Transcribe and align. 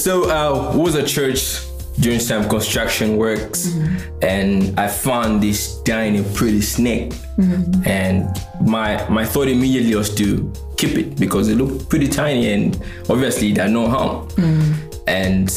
So 0.00 0.30
uh, 0.30 0.74
was 0.74 0.94
a 0.94 1.04
church 1.04 1.60
doing 2.00 2.20
some 2.20 2.48
construction 2.48 3.18
works, 3.18 3.66
mm-hmm. 3.66 4.18
and 4.22 4.80
I 4.80 4.88
found 4.88 5.42
this 5.42 5.82
tiny, 5.82 6.24
pretty 6.32 6.62
snake, 6.62 7.12
mm-hmm. 7.36 7.86
and 7.86 8.24
my 8.66 9.06
my 9.10 9.26
thought 9.26 9.48
immediately 9.48 9.94
was 9.94 10.14
to 10.14 10.50
keep 10.78 10.96
it 10.96 11.20
because 11.20 11.50
it 11.50 11.56
looked 11.56 11.90
pretty 11.90 12.08
tiny, 12.08 12.50
and 12.50 12.82
obviously 13.10 13.52
there 13.52 13.68
no 13.68 13.88
harm. 13.88 14.26
Mm-hmm. 14.40 14.88
And 15.06 15.52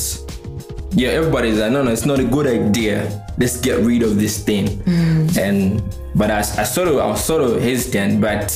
yeah, 0.91 1.15
everybody's 1.15 1.59
like, 1.59 1.71
no, 1.71 1.81
no, 1.81 1.91
it's 1.91 2.05
not 2.05 2.19
a 2.19 2.25
good 2.25 2.47
idea. 2.47 3.23
Let's 3.37 3.61
get 3.61 3.79
rid 3.79 4.03
of 4.03 4.19
this 4.19 4.43
thing. 4.43 4.67
Mm. 4.83 5.37
And 5.37 5.81
but 6.15 6.29
I, 6.29 6.39
I 6.39 6.65
sort 6.67 6.89
of 6.89 6.97
I 6.97 7.07
was 7.07 7.23
sort 7.23 7.43
of 7.43 7.61
hesitant, 7.61 8.19
but 8.19 8.51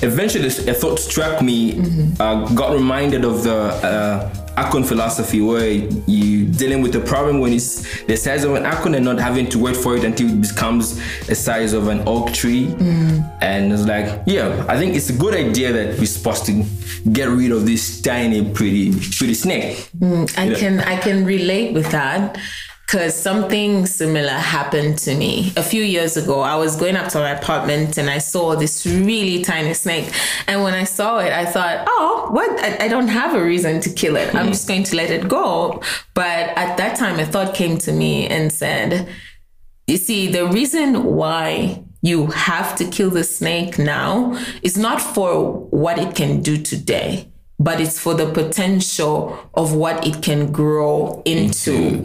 eventually 0.00 0.44
this 0.44 0.66
a 0.66 0.72
thought 0.72 0.98
struck 0.98 1.42
me. 1.42 1.74
Mm-hmm. 1.74 2.22
Uh, 2.22 2.48
got 2.54 2.72
reminded 2.72 3.26
of 3.26 3.44
the 3.44 3.76
uh, 3.84 4.45
acorn 4.56 4.84
philosophy, 4.84 5.40
where 5.40 5.68
you're 6.06 6.48
dealing 6.52 6.82
with 6.82 6.94
a 6.96 7.00
problem 7.00 7.40
when 7.40 7.52
it's 7.52 8.04
the 8.04 8.16
size 8.16 8.44
of 8.44 8.54
an 8.54 8.64
acorn 8.66 8.94
and 8.94 9.04
not 9.04 9.18
having 9.18 9.48
to 9.48 9.58
wait 9.58 9.76
for 9.76 9.96
it 9.96 10.04
until 10.04 10.28
it 10.28 10.40
becomes 10.40 11.00
the 11.26 11.34
size 11.34 11.72
of 11.72 11.88
an 11.88 12.02
oak 12.06 12.32
tree. 12.32 12.66
Mm. 12.66 13.38
And 13.42 13.72
it's 13.72 13.84
like, 13.84 14.22
yeah, 14.26 14.64
I 14.68 14.78
think 14.78 14.94
it's 14.94 15.10
a 15.10 15.16
good 15.16 15.34
idea 15.34 15.72
that 15.72 15.98
we're 15.98 16.06
supposed 16.06 16.46
to 16.46 16.64
get 17.12 17.28
rid 17.28 17.52
of 17.52 17.66
this 17.66 18.00
tiny, 18.00 18.50
pretty, 18.52 18.92
pretty 18.92 19.34
snake. 19.34 19.88
Mm, 19.98 20.38
I 20.38 20.54
can 20.58 20.80
I 20.80 20.96
can 20.98 21.24
relate 21.24 21.74
with 21.74 21.90
that 21.90 22.38
because 22.86 23.20
something 23.20 23.84
similar 23.84 24.30
happened 24.30 24.96
to 24.96 25.12
me 25.16 25.52
a 25.56 25.62
few 25.62 25.82
years 25.82 26.16
ago. 26.16 26.40
I 26.40 26.54
was 26.54 26.76
going 26.76 26.94
up 26.94 27.08
to 27.10 27.18
my 27.18 27.30
apartment 27.30 27.98
and 27.98 28.08
I 28.08 28.18
saw 28.18 28.54
this 28.54 28.86
really 28.86 29.42
tiny 29.42 29.74
snake. 29.74 30.12
And 30.46 30.62
when 30.62 30.72
I 30.72 30.84
saw 30.84 31.18
it, 31.18 31.32
I 31.32 31.46
thought, 31.46 31.84
oh, 31.88 32.28
what? 32.30 32.48
I, 32.60 32.84
I 32.84 32.88
don't 32.88 33.08
have 33.08 33.34
a 33.34 33.42
reason 33.42 33.80
to 33.80 33.90
kill 33.90 34.14
it. 34.14 34.32
I'm 34.36 34.48
just 34.48 34.68
going 34.68 34.84
to 34.84 34.96
let 34.96 35.10
it 35.10 35.28
go. 35.28 35.82
But 36.14 36.50
at 36.56 36.76
that 36.76 36.96
time, 36.96 37.18
a 37.18 37.26
thought 37.26 37.56
came 37.56 37.76
to 37.78 37.92
me 37.92 38.28
and 38.28 38.52
said, 38.52 39.08
you 39.88 39.96
see, 39.96 40.30
the 40.30 40.46
reason 40.46 41.02
why 41.02 41.82
you 42.02 42.26
have 42.28 42.76
to 42.76 42.84
kill 42.84 43.10
the 43.10 43.24
snake 43.24 43.80
now 43.80 44.40
is 44.62 44.78
not 44.78 45.02
for 45.02 45.52
what 45.70 45.98
it 45.98 46.14
can 46.14 46.40
do 46.40 46.56
today 46.56 47.28
but 47.58 47.80
it's 47.80 47.98
for 47.98 48.12
the 48.12 48.30
potential 48.32 49.38
of 49.54 49.74
what 49.74 50.06
it 50.06 50.22
can 50.22 50.52
grow 50.52 51.22
into 51.24 52.04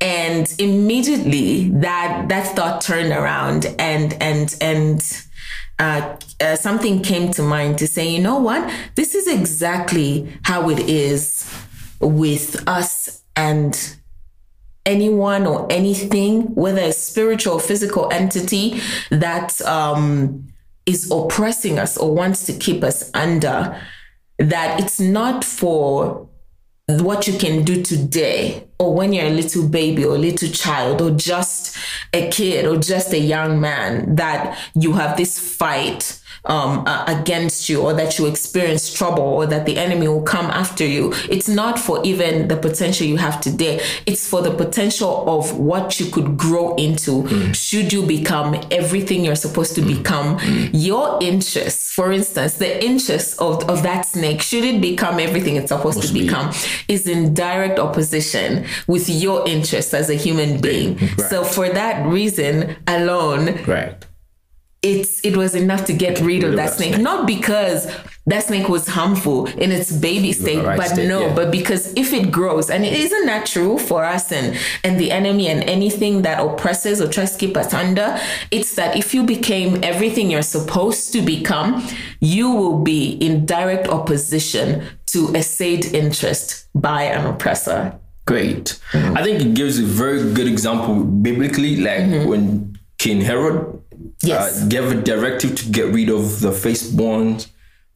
and 0.00 0.54
immediately 0.58 1.68
that 1.70 2.26
that 2.28 2.54
thought 2.56 2.80
turned 2.80 3.12
around 3.12 3.66
and 3.78 4.14
and 4.22 4.56
and 4.60 5.26
uh, 5.78 6.16
uh, 6.40 6.56
something 6.56 7.02
came 7.02 7.30
to 7.32 7.42
mind 7.42 7.78
to 7.78 7.86
say 7.86 8.08
you 8.08 8.20
know 8.20 8.38
what? 8.38 8.72
This 8.94 9.14
is 9.14 9.26
exactly 9.26 10.32
how 10.42 10.70
it 10.70 10.80
is 10.80 11.50
with 12.00 12.62
us 12.68 13.22
and 13.36 13.96
anyone 14.86 15.46
or 15.46 15.66
anything 15.70 16.54
whether 16.54 16.82
a 16.82 16.92
spiritual 16.92 17.54
or 17.54 17.60
physical 17.60 18.10
entity 18.12 18.80
that 19.10 19.60
um, 19.62 20.46
is 20.84 21.10
oppressing 21.10 21.78
us 21.78 21.96
or 21.96 22.14
wants 22.14 22.44
to 22.44 22.52
keep 22.52 22.84
us 22.84 23.10
under 23.14 23.80
that 24.38 24.80
it's 24.80 25.00
not 25.00 25.42
for 25.44 26.28
what 26.86 27.26
you 27.26 27.38
can 27.38 27.64
do 27.64 27.82
today 27.82 28.62
or 28.78 28.94
when 28.94 29.12
you're 29.12 29.26
a 29.26 29.30
little 29.30 29.66
baby 29.66 30.04
or 30.04 30.16
a 30.16 30.18
little 30.18 30.50
child 30.50 31.00
or 31.00 31.10
just 31.12 31.76
a 32.12 32.28
kid 32.28 32.66
or 32.66 32.76
just 32.76 33.12
a 33.14 33.18
young 33.18 33.58
man 33.58 34.16
that 34.16 34.58
you 34.74 34.92
have 34.92 35.16
this 35.16 35.38
fight 35.38 36.20
um, 36.46 36.84
uh, 36.86 37.04
against 37.06 37.68
you 37.68 37.80
or 37.80 37.92
that 37.94 38.18
you 38.18 38.26
experience 38.26 38.92
trouble 38.92 39.22
or 39.22 39.46
that 39.46 39.66
the 39.66 39.78
enemy 39.78 40.08
will 40.08 40.22
come 40.22 40.46
after 40.46 40.84
you. 40.84 41.12
It's 41.28 41.48
not 41.48 41.78
for 41.78 42.04
even 42.04 42.48
the 42.48 42.56
potential 42.56 43.06
you 43.06 43.16
have 43.16 43.40
today. 43.40 43.80
It's 44.06 44.28
for 44.28 44.42
the 44.42 44.50
potential 44.50 45.24
of 45.28 45.58
what 45.58 45.98
you 45.98 46.06
could 46.10 46.36
grow 46.36 46.74
into 46.76 47.22
mm. 47.22 47.54
should 47.54 47.92
you 47.92 48.04
become 48.04 48.60
everything 48.70 49.24
you're 49.24 49.36
supposed 49.36 49.74
to 49.76 49.80
mm. 49.80 49.98
become. 49.98 50.38
Mm. 50.38 50.70
Your 50.72 51.18
interests, 51.22 51.92
for 51.92 52.12
instance, 52.12 52.54
the 52.54 52.84
interests 52.84 53.38
of, 53.38 53.68
of 53.68 53.82
that 53.82 54.06
snake, 54.06 54.42
should 54.42 54.64
it 54.64 54.80
become 54.80 55.18
everything 55.18 55.56
it's 55.56 55.68
supposed 55.68 55.98
Must 55.98 56.08
to 56.08 56.14
become, 56.14 56.50
be. 56.50 56.94
is 56.94 57.06
in 57.06 57.34
direct 57.34 57.78
opposition 57.78 58.66
with 58.86 59.08
your 59.08 59.46
interests 59.48 59.94
as 59.94 60.10
a 60.10 60.14
human 60.14 60.60
being. 60.60 60.96
Right. 60.96 61.20
So 61.20 61.44
for 61.44 61.68
that 61.68 62.06
reason 62.06 62.76
alone, 62.86 63.62
right 63.64 64.04
it's 64.84 65.20
it 65.24 65.36
was 65.36 65.54
enough 65.54 65.86
to 65.86 65.92
get 65.92 66.20
rid 66.20 66.44
of 66.44 66.56
that, 66.56 66.74
snake. 66.74 66.94
snake. 66.94 67.02
Not 67.02 67.26
because 67.26 67.90
that 68.26 68.44
snake 68.44 68.68
was 68.68 68.86
harmful 68.86 69.46
in 69.46 69.72
its 69.72 69.90
baby 69.90 70.32
state, 70.32 70.64
right 70.64 70.76
but 70.76 70.88
state, 70.88 71.08
no, 71.08 71.26
yeah. 71.26 71.34
but 71.34 71.50
because 71.50 71.92
if 71.94 72.12
it 72.12 72.30
grows, 72.30 72.70
and 72.70 72.84
it 72.84 72.92
isn't 72.92 73.26
natural 73.26 73.78
for 73.78 74.04
us 74.04 74.30
and 74.30 74.58
and 74.82 75.00
the 75.00 75.10
enemy 75.10 75.48
and 75.48 75.62
anything 75.64 76.22
that 76.22 76.38
oppresses 76.40 77.00
or 77.00 77.08
tries 77.08 77.32
to 77.32 77.38
keep 77.38 77.56
us 77.56 77.72
under, 77.72 78.18
it's 78.50 78.74
that 78.76 78.96
if 78.96 79.14
you 79.14 79.24
became 79.24 79.82
everything 79.82 80.30
you're 80.30 80.42
supposed 80.42 81.12
to 81.12 81.22
become, 81.22 81.86
you 82.20 82.50
will 82.50 82.80
be 82.82 83.12
in 83.12 83.46
direct 83.46 83.88
opposition 83.88 84.84
to 85.06 85.34
a 85.34 85.42
said 85.42 85.84
interest 85.86 86.68
by 86.74 87.04
an 87.04 87.26
oppressor. 87.26 87.98
Great. 88.26 88.80
Mm-hmm. 88.92 89.16
I 89.18 89.22
think 89.22 89.40
it 89.42 89.54
gives 89.54 89.78
a 89.78 89.82
very 89.82 90.32
good 90.32 90.48
example 90.48 91.04
biblically, 91.04 91.76
like 91.76 92.00
mm-hmm. 92.00 92.28
when 92.28 92.78
King 92.98 93.20
Herod 93.20 93.83
yes. 94.22 94.62
uh, 94.62 94.66
gave 94.68 94.90
a 94.90 94.94
directive 95.00 95.56
to 95.56 95.70
get 95.70 95.92
rid 95.92 96.08
of 96.08 96.40
the 96.40 96.52
firstborn 96.52 97.40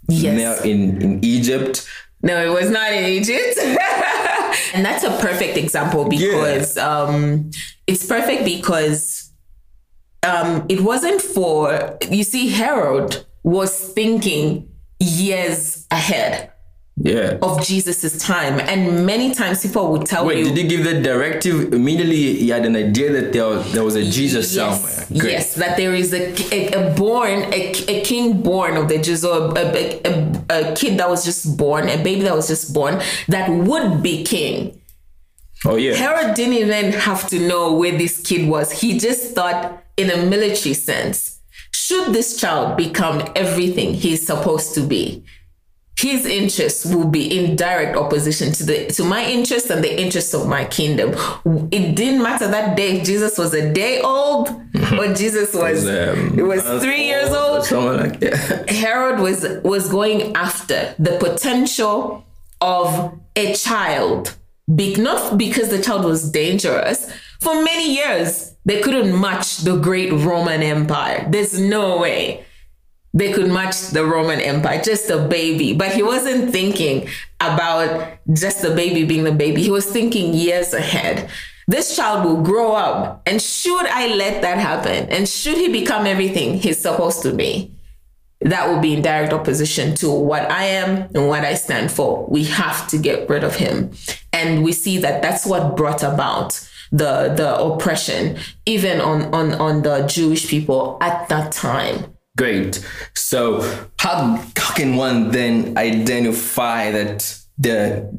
yes. 0.09 0.65
in, 0.65 1.01
in 1.03 1.25
Egypt. 1.25 1.89
No, 2.23 2.45
it 2.45 2.53
was 2.53 2.71
not 2.71 2.93
in 2.93 3.05
Egypt. 3.05 3.59
and 4.75 4.85
that's 4.85 5.05
a 5.05 5.11
perfect 5.19 5.57
example 5.57 6.09
because 6.09 6.77
yeah. 6.77 6.89
um, 6.89 7.51
it's 7.87 8.07
perfect 8.07 8.45
because 8.45 9.31
um, 10.23 10.67
it 10.69 10.81
wasn't 10.81 11.21
for, 11.21 11.99
you 12.11 12.25
see, 12.25 12.49
Herod 12.49 13.25
was 13.43 13.93
thinking 13.93 14.69
years 14.99 15.87
ahead 15.91 16.53
yeah. 17.01 17.39
of 17.43 17.65
Jesus's 17.65 18.19
time. 18.19 18.61
And 18.61 19.07
many 19.07 19.35
times 19.35 19.63
people 19.63 19.91
would 19.93 20.07
tell 20.07 20.27
Wait, 20.27 20.39
you. 20.39 20.45
did 20.45 20.57
he 20.57 20.65
give 20.69 20.85
the 20.85 21.01
directive 21.01 21.73
immediately? 21.73 22.37
He 22.37 22.49
had 22.49 22.67
an 22.67 22.77
idea 22.77 23.13
that 23.13 23.33
there 23.33 23.47
was, 23.47 23.73
there 23.73 23.85
was 23.85 23.95
a 23.95 24.05
Jesus 24.05 24.55
yes, 24.55 24.83
somewhere. 24.83 25.21
Great. 25.21 25.33
Yes, 25.33 25.55
that 25.55 25.77
there 25.77 25.95
is 25.95 26.13
a, 26.13 26.35
a, 26.53 26.91
a 26.91 26.95
born, 26.95 27.53
a, 27.53 27.73
a, 27.89 28.03
king 28.03 28.43
born 28.43 28.77
of 28.77 28.89
the 28.89 28.99
Jews, 28.99 29.25
or 29.25 29.57
a, 29.57 30.01
a, 30.05 30.45
a 30.51 30.75
kid 30.75 30.99
that 30.99 31.09
was 31.09 31.25
just 31.25 31.57
born, 31.57 31.89
a 31.89 32.03
baby 32.03 32.23
that 32.23 32.35
was 32.35 32.49
just 32.49 32.75
born, 32.75 33.01
that 33.29 33.49
would 33.51 34.03
be 34.03 34.25
king. 34.25 34.81
Oh, 35.65 35.77
yeah. 35.77 35.95
Herod 35.95 36.35
didn't 36.35 36.55
even 36.55 36.93
have 36.93 37.29
to 37.29 37.39
know 37.41 37.75
where 37.75 37.97
this 37.97 38.21
kid 38.21 38.49
was. 38.49 38.81
He 38.81 38.99
just 38.99 39.35
thought, 39.35 39.83
in 39.97 40.11
a 40.11 40.25
military 40.25 40.75
sense, 40.75 41.41
should 41.73 42.13
this 42.13 42.39
child 42.39 42.77
become 42.77 43.23
everything 43.35 43.95
he's 43.95 44.25
supposed 44.25 44.75
to 44.75 44.81
be? 44.81 45.25
His 45.99 46.27
interests 46.27 46.87
will 46.87 47.09
be 47.09 47.39
in 47.39 47.57
direct 47.57 47.97
opposition 47.97 48.53
to 48.53 48.65
the 48.65 48.87
to 48.87 49.03
my 49.03 49.25
interests 49.25 49.69
and 49.69 49.83
the 49.83 50.01
interests 50.01 50.33
of 50.33 50.47
my 50.47 50.65
kingdom. 50.65 51.11
It 51.73 51.97
didn't 51.97 52.23
matter 52.23 52.47
that 52.47 52.77
day 52.77 53.03
Jesus 53.03 53.37
was 53.37 53.53
a 53.53 53.73
day 53.73 54.01
old 54.01 54.49
or 54.97 55.13
Jesus 55.15 55.53
was 55.55 55.85
um, 55.87 56.39
it 56.39 56.43
was 56.43 56.63
three 56.83 57.05
years 57.05 57.31
old. 57.31 57.69
Like 57.71 58.21
that. 58.21 58.71
Herod 58.71 59.19
was 59.19 59.45
was 59.65 59.91
going 59.91 60.37
after 60.37 60.95
the 61.01 61.19
potential 61.19 62.25
of 62.61 63.19
a 63.35 63.55
child, 63.55 64.37
not 64.69 65.37
because 65.37 65.71
the 65.71 65.83
child 65.83 66.05
was 66.05 66.31
dangerous. 66.31 67.11
For 67.41 67.55
many 67.63 67.95
years, 67.97 68.55
they 68.65 68.81
couldn't 68.81 69.19
match 69.21 69.59
the 69.59 69.77
great 69.77 70.13
Roman 70.13 70.63
Empire. 70.63 71.27
There's 71.31 71.59
no 71.59 71.99
way 71.99 72.45
they 73.15 73.33
could 73.33 73.51
match 73.51 73.89
the 73.89 74.05
Roman 74.05 74.41
Empire, 74.41 74.81
just 74.83 75.11
a 75.11 75.19
baby. 75.19 75.73
But 75.73 75.93
he 75.93 76.03
wasn't 76.03 76.51
thinking 76.51 77.09
about 77.41 78.19
just 78.33 78.63
the 78.63 78.75
baby 78.75 79.05
being 79.05 79.25
the 79.25 79.33
baby. 79.33 79.63
He 79.63 79.71
was 79.71 79.87
thinking 79.87 80.35
years 80.35 80.75
ahead. 80.75 81.31
This 81.67 81.97
child 81.97 82.25
will 82.25 82.43
grow 82.43 82.73
up. 82.73 83.23
And 83.27 83.41
should 83.41 83.87
I 83.87 84.09
let 84.15 84.43
that 84.43 84.59
happen? 84.59 85.09
And 85.11 85.29
should 85.29 85.57
he 85.57 85.69
become 85.69 86.07
everything 86.07 86.59
he's 86.59 86.81
supposed 86.81 87.23
to 87.23 87.33
be? 87.33 87.75
That 88.41 88.69
will 88.69 88.81
be 88.81 88.95
in 88.95 89.03
direct 89.03 89.33
opposition 89.33 89.95
to 89.97 90.11
what 90.11 90.51
I 90.51 90.65
am 90.65 91.11
and 91.15 91.29
what 91.29 91.45
I 91.45 91.55
stand 91.55 91.91
for. 91.91 92.27
We 92.29 92.45
have 92.45 92.87
to 92.89 92.99
get 92.99 93.29
rid 93.29 93.43
of 93.43 93.57
him. 93.57 93.91
And 94.33 94.63
we 94.63 94.73
see 94.73 94.99
that 94.99 95.23
that's 95.23 95.45
what 95.45 95.77
brought 95.77 96.03
about 96.03 96.53
the, 96.93 97.35
the 97.37 97.59
oppression, 97.59 98.39
even 98.65 99.01
on, 99.01 99.35
on, 99.35 99.55
on 99.55 99.83
the 99.83 100.07
Jewish 100.07 100.49
people 100.49 100.99
at 101.01 101.29
that 101.29 101.53
time 101.53 102.15
Great. 102.39 102.87
So 103.15 103.61
how, 103.99 104.37
how 104.57 104.75
can 104.75 104.97
one 104.97 105.33
then 105.33 105.77
identify 105.77 106.93
that 106.93 107.39
the 107.59 108.17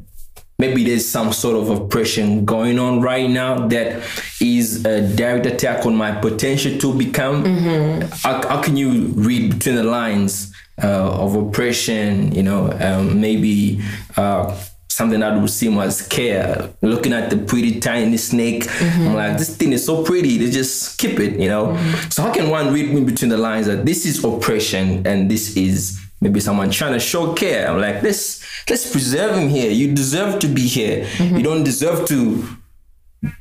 maybe 0.59 0.83
there's 0.83 1.07
some 1.07 1.31
sort 1.31 1.55
of 1.55 1.69
oppression 1.69 2.43
going 2.43 2.77
on 2.77 2.99
right 2.99 3.29
now 3.29 3.65
that 3.69 4.03
is 4.41 4.85
a 4.85 5.15
direct 5.15 5.45
attack 5.45 5.85
on 5.85 5.95
my 5.95 6.11
potential 6.11 6.77
to 6.79 6.93
become? 6.93 7.45
Mm-hmm. 7.45 8.09
How, 8.23 8.47
how, 8.47 8.61
can 8.61 8.75
you 8.75 9.07
read 9.15 9.53
between 9.53 9.75
the 9.75 9.83
lines 9.83 10.53
uh, 10.83 10.87
of 10.87 11.35
oppression? 11.35 12.35
You 12.35 12.43
know, 12.43 12.71
um, 12.81 13.21
maybe 13.21 13.81
uh, 14.17 14.53
something 14.99 15.21
that 15.21 15.39
would 15.39 15.49
seem 15.49 15.77
as 15.79 16.05
care. 16.05 16.73
Looking 16.81 17.13
at 17.13 17.29
the 17.29 17.37
pretty 17.37 17.79
tiny 17.79 18.17
snake, 18.17 18.63
I'm 18.63 18.69
mm-hmm. 18.69 19.13
like, 19.13 19.37
this 19.37 19.55
thing 19.55 19.71
is 19.71 19.85
so 19.85 20.03
pretty. 20.03 20.37
They 20.37 20.51
just 20.51 20.99
keep 20.99 21.21
it, 21.21 21.39
you 21.39 21.47
know. 21.47 21.67
Mm-hmm. 21.67 22.09
So 22.09 22.23
how 22.23 22.33
can 22.33 22.49
one 22.49 22.73
read 22.73 22.89
in 22.89 23.05
between 23.05 23.29
the 23.29 23.37
lines 23.37 23.67
that 23.67 23.85
this 23.85 24.05
is 24.05 24.21
oppression 24.21 25.07
and 25.07 25.31
this 25.31 25.55
is 25.55 25.97
maybe 26.19 26.41
someone 26.41 26.69
trying 26.69 26.91
to 26.91 26.99
show 26.99 27.33
care? 27.33 27.69
I'm 27.69 27.79
like, 27.79 28.03
let's 28.03 28.43
let's 28.69 28.91
preserve 28.91 29.37
him 29.37 29.47
here. 29.47 29.71
You 29.71 29.95
deserve 29.95 30.39
to 30.39 30.47
be 30.47 30.67
here. 30.67 31.05
Mm-hmm. 31.05 31.37
You 31.37 31.43
don't 31.43 31.63
deserve 31.63 32.05
to 32.09 32.45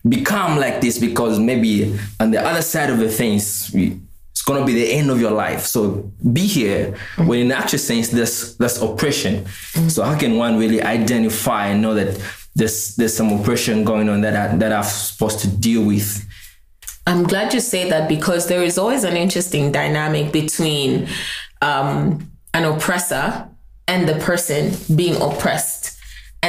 become 0.09 0.61
like 0.61 0.81
this 0.81 0.99
because 0.99 1.41
maybe 1.41 1.99
on 2.21 2.31
the 2.31 2.41
other 2.41 2.63
side 2.63 2.91
of 2.91 2.99
the 2.99 3.09
things 3.09 3.75
it's 3.75 3.99
gonna 4.49 4.65
be 4.65 4.73
the 4.73 4.91
end 4.93 5.11
of 5.11 5.21
your 5.21 5.31
life. 5.31 5.67
So 5.67 6.11
be 6.33 6.47
here. 6.47 6.97
When 7.19 7.39
in 7.41 7.53
actual 7.53 7.79
sense 7.79 8.09
there's 8.09 8.57
there's 8.57 8.81
oppression. 8.81 9.47
So 9.89 10.03
how 10.03 10.19
can 10.19 10.37
one 10.37 10.59
really 10.59 10.83
identify 10.83 11.67
and 11.67 11.83
know 11.83 11.95
that 11.95 12.19
there's 12.57 12.97
there's 12.97 13.15
some 13.15 13.31
oppression 13.31 13.85
going 13.85 14.09
on 14.09 14.23
that 14.23 14.35
I, 14.35 14.57
that 14.57 14.73
i'm 14.73 14.83
supposed 14.83 15.41
to 15.41 15.49
deal 15.49 15.85
with? 15.85 16.25
I'm 17.07 17.25
glad 17.25 17.55
you 17.55 17.61
say 17.61 17.89
that 17.89 18.09
because 18.09 18.49
there 18.49 18.63
is 18.63 18.77
always 18.79 19.05
an 19.05 19.17
interesting 19.17 19.73
dynamic 19.73 20.33
between 20.33 21.09
um, 21.63 22.31
an 22.53 22.65
oppressor 22.65 23.49
and 23.87 24.07
the 24.07 24.17
person 24.17 24.75
being 24.95 25.17
oppressed. 25.21 25.78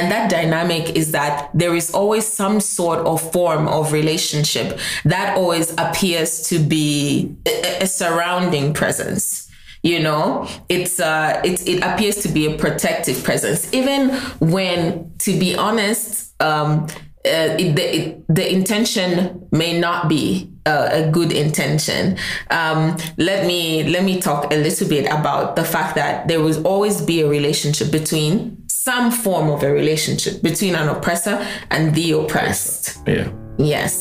And 0.00 0.10
that 0.10 0.30
dynamic 0.30 0.96
is 0.96 1.12
that 1.12 1.50
there 1.52 1.74
is 1.74 1.90
always 1.92 2.26
some 2.26 2.60
sort 2.60 3.00
of 3.00 3.20
form 3.32 3.68
of 3.68 3.92
relationship 3.92 4.78
that 5.04 5.36
always 5.36 5.72
appears 5.76 6.48
to 6.48 6.58
be 6.58 7.36
a, 7.46 7.82
a 7.82 7.86
surrounding 7.86 8.72
presence. 8.72 9.50
You 9.82 10.00
know, 10.00 10.48
it's 10.70 11.00
uh, 11.00 11.40
it 11.44 11.68
it 11.68 11.82
appears 11.82 12.16
to 12.22 12.28
be 12.28 12.46
a 12.46 12.56
protective 12.56 13.22
presence, 13.22 13.70
even 13.74 14.08
when, 14.40 15.12
to 15.18 15.38
be 15.38 15.54
honest, 15.54 16.34
um, 16.40 16.86
uh, 17.26 17.56
it, 17.58 17.76
the, 17.76 17.96
it, 17.96 18.24
the 18.28 18.50
intention 18.50 19.48
may 19.52 19.78
not 19.78 20.08
be 20.08 20.50
uh, 20.64 20.88
a 20.92 21.10
good 21.10 21.32
intention. 21.32 22.16
Um, 22.50 22.96
let 23.18 23.46
me 23.46 23.84
let 23.84 24.04
me 24.04 24.20
talk 24.20 24.52
a 24.52 24.56
little 24.56 24.88
bit 24.88 25.06
about 25.06 25.56
the 25.56 25.64
fact 25.64 25.94
that 25.96 26.28
there 26.28 26.40
will 26.40 26.66
always 26.66 27.02
be 27.02 27.20
a 27.20 27.28
relationship 27.28 27.90
between 27.90 28.59
some 28.90 29.10
form 29.12 29.48
of 29.50 29.62
a 29.62 29.70
relationship 29.72 30.42
between 30.42 30.74
an 30.74 30.88
oppressor 30.88 31.36
and 31.70 31.94
the 31.94 32.06
oppressed. 32.20 32.98
yeah. 33.06 33.28
Yes. 33.58 33.92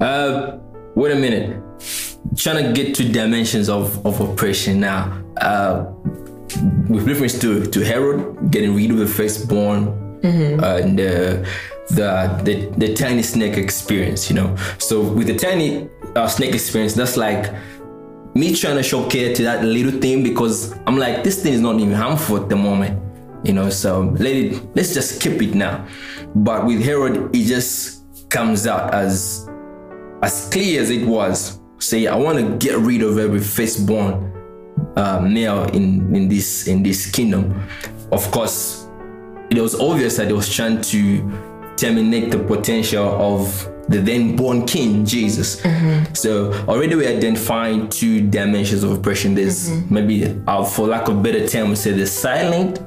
uh 0.00 0.58
wait 1.00 1.12
a 1.12 1.20
minute. 1.26 1.48
Trying 2.42 2.60
to 2.64 2.72
get 2.78 2.88
to 2.98 3.02
dimensions 3.20 3.68
of 3.68 3.84
of 4.08 4.14
oppression 4.26 4.74
now. 4.90 5.00
Uh 5.48 5.74
with 6.92 7.04
reference 7.10 7.34
to 7.44 7.50
to 7.74 7.78
herod 7.90 8.18
getting 8.54 8.72
rid 8.78 8.90
of 8.94 8.98
the 9.04 9.10
firstborn 9.18 9.80
uh, 10.24 10.82
and 10.84 10.96
uh, 11.00 11.04
the, 11.98 12.08
the 12.46 12.54
the 12.82 12.88
tiny 12.94 13.22
snake 13.22 13.56
experience 13.66 14.20
you 14.30 14.36
know. 14.38 14.48
So 14.88 14.94
with 15.16 15.26
the 15.32 15.38
tiny 15.48 15.68
uh, 16.16 16.28
snake 16.36 16.54
experience 16.60 16.94
that's 17.00 17.16
like 17.26 17.44
me 18.34 18.46
trying 18.62 18.78
to 18.82 18.82
show 18.82 19.00
care 19.14 19.30
to 19.38 19.42
that 19.48 19.58
little 19.76 19.96
thing 20.04 20.22
because 20.30 20.56
i'm 20.86 20.96
like 21.04 21.16
this 21.26 21.36
thing 21.42 21.52
is 21.58 21.60
not 21.68 21.74
even 21.84 21.92
harmful 22.04 22.34
at 22.42 22.48
the 22.48 22.56
moment 22.56 22.94
you 23.44 23.52
know 23.52 23.68
so 23.70 24.00
let 24.18 24.34
it 24.34 24.76
let's 24.76 24.94
just 24.94 25.20
keep 25.20 25.40
it 25.42 25.54
now 25.54 25.86
but 26.34 26.64
with 26.64 26.82
herod 26.82 27.34
it 27.34 27.44
just 27.44 28.02
comes 28.28 28.66
out 28.66 28.94
as 28.94 29.48
as 30.22 30.48
clear 30.50 30.80
as 30.80 30.90
it 30.90 31.06
was, 31.06 31.60
say 31.78 32.06
I 32.06 32.16
want 32.16 32.38
to 32.38 32.56
get 32.64 32.78
rid 32.78 33.02
of 33.02 33.18
every 33.18 33.40
firstborn 33.40 34.32
uh, 34.96 35.20
male 35.20 35.64
in 35.74 36.14
in 36.14 36.28
this 36.28 36.68
in 36.68 36.82
this 36.82 37.10
kingdom. 37.10 37.60
Of 38.12 38.30
course, 38.30 38.86
it 39.50 39.60
was 39.60 39.78
obvious 39.78 40.16
that 40.16 40.28
he 40.28 40.32
was 40.32 40.48
trying 40.54 40.80
to 40.80 41.74
terminate 41.76 42.30
the 42.30 42.38
potential 42.38 43.04
of 43.04 43.68
the 43.88 43.98
then 44.00 44.36
born 44.36 44.64
king 44.64 45.04
Jesus. 45.04 45.60
So 46.14 46.52
already 46.68 46.94
we 46.94 47.06
identified 47.06 47.90
two 47.90 48.28
dimensions 48.28 48.84
of 48.84 48.92
oppression. 48.92 49.34
There's 49.34 49.70
maybe, 49.90 50.40
uh, 50.46 50.64
for 50.64 50.86
lack 50.86 51.08
of 51.08 51.22
better 51.22 51.48
term, 51.48 51.70
we 51.70 51.74
say 51.74 51.90
the 51.92 52.06
silent 52.06 52.80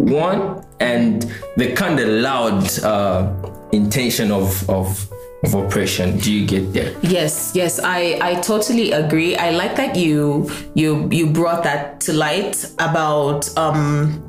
one 0.00 0.64
and 0.80 1.22
the 1.56 1.72
kind 1.74 2.00
of 2.00 2.08
loud 2.08 2.82
uh, 2.82 3.32
intention 3.72 4.30
of 4.30 4.68
of 4.68 5.08
of 5.42 5.54
oppression. 5.54 6.18
Do 6.18 6.32
you 6.32 6.46
get 6.46 6.72
there? 6.72 6.94
Yes, 7.02 7.52
yes, 7.54 7.80
I 7.82 8.18
I 8.20 8.40
totally 8.40 8.92
agree. 8.92 9.36
I 9.36 9.50
like 9.50 9.76
that 9.76 9.96
you 9.96 10.50
you 10.74 11.08
you 11.10 11.26
brought 11.26 11.62
that 11.64 12.00
to 12.00 12.12
light 12.12 12.64
about 12.78 13.48
um 13.56 14.22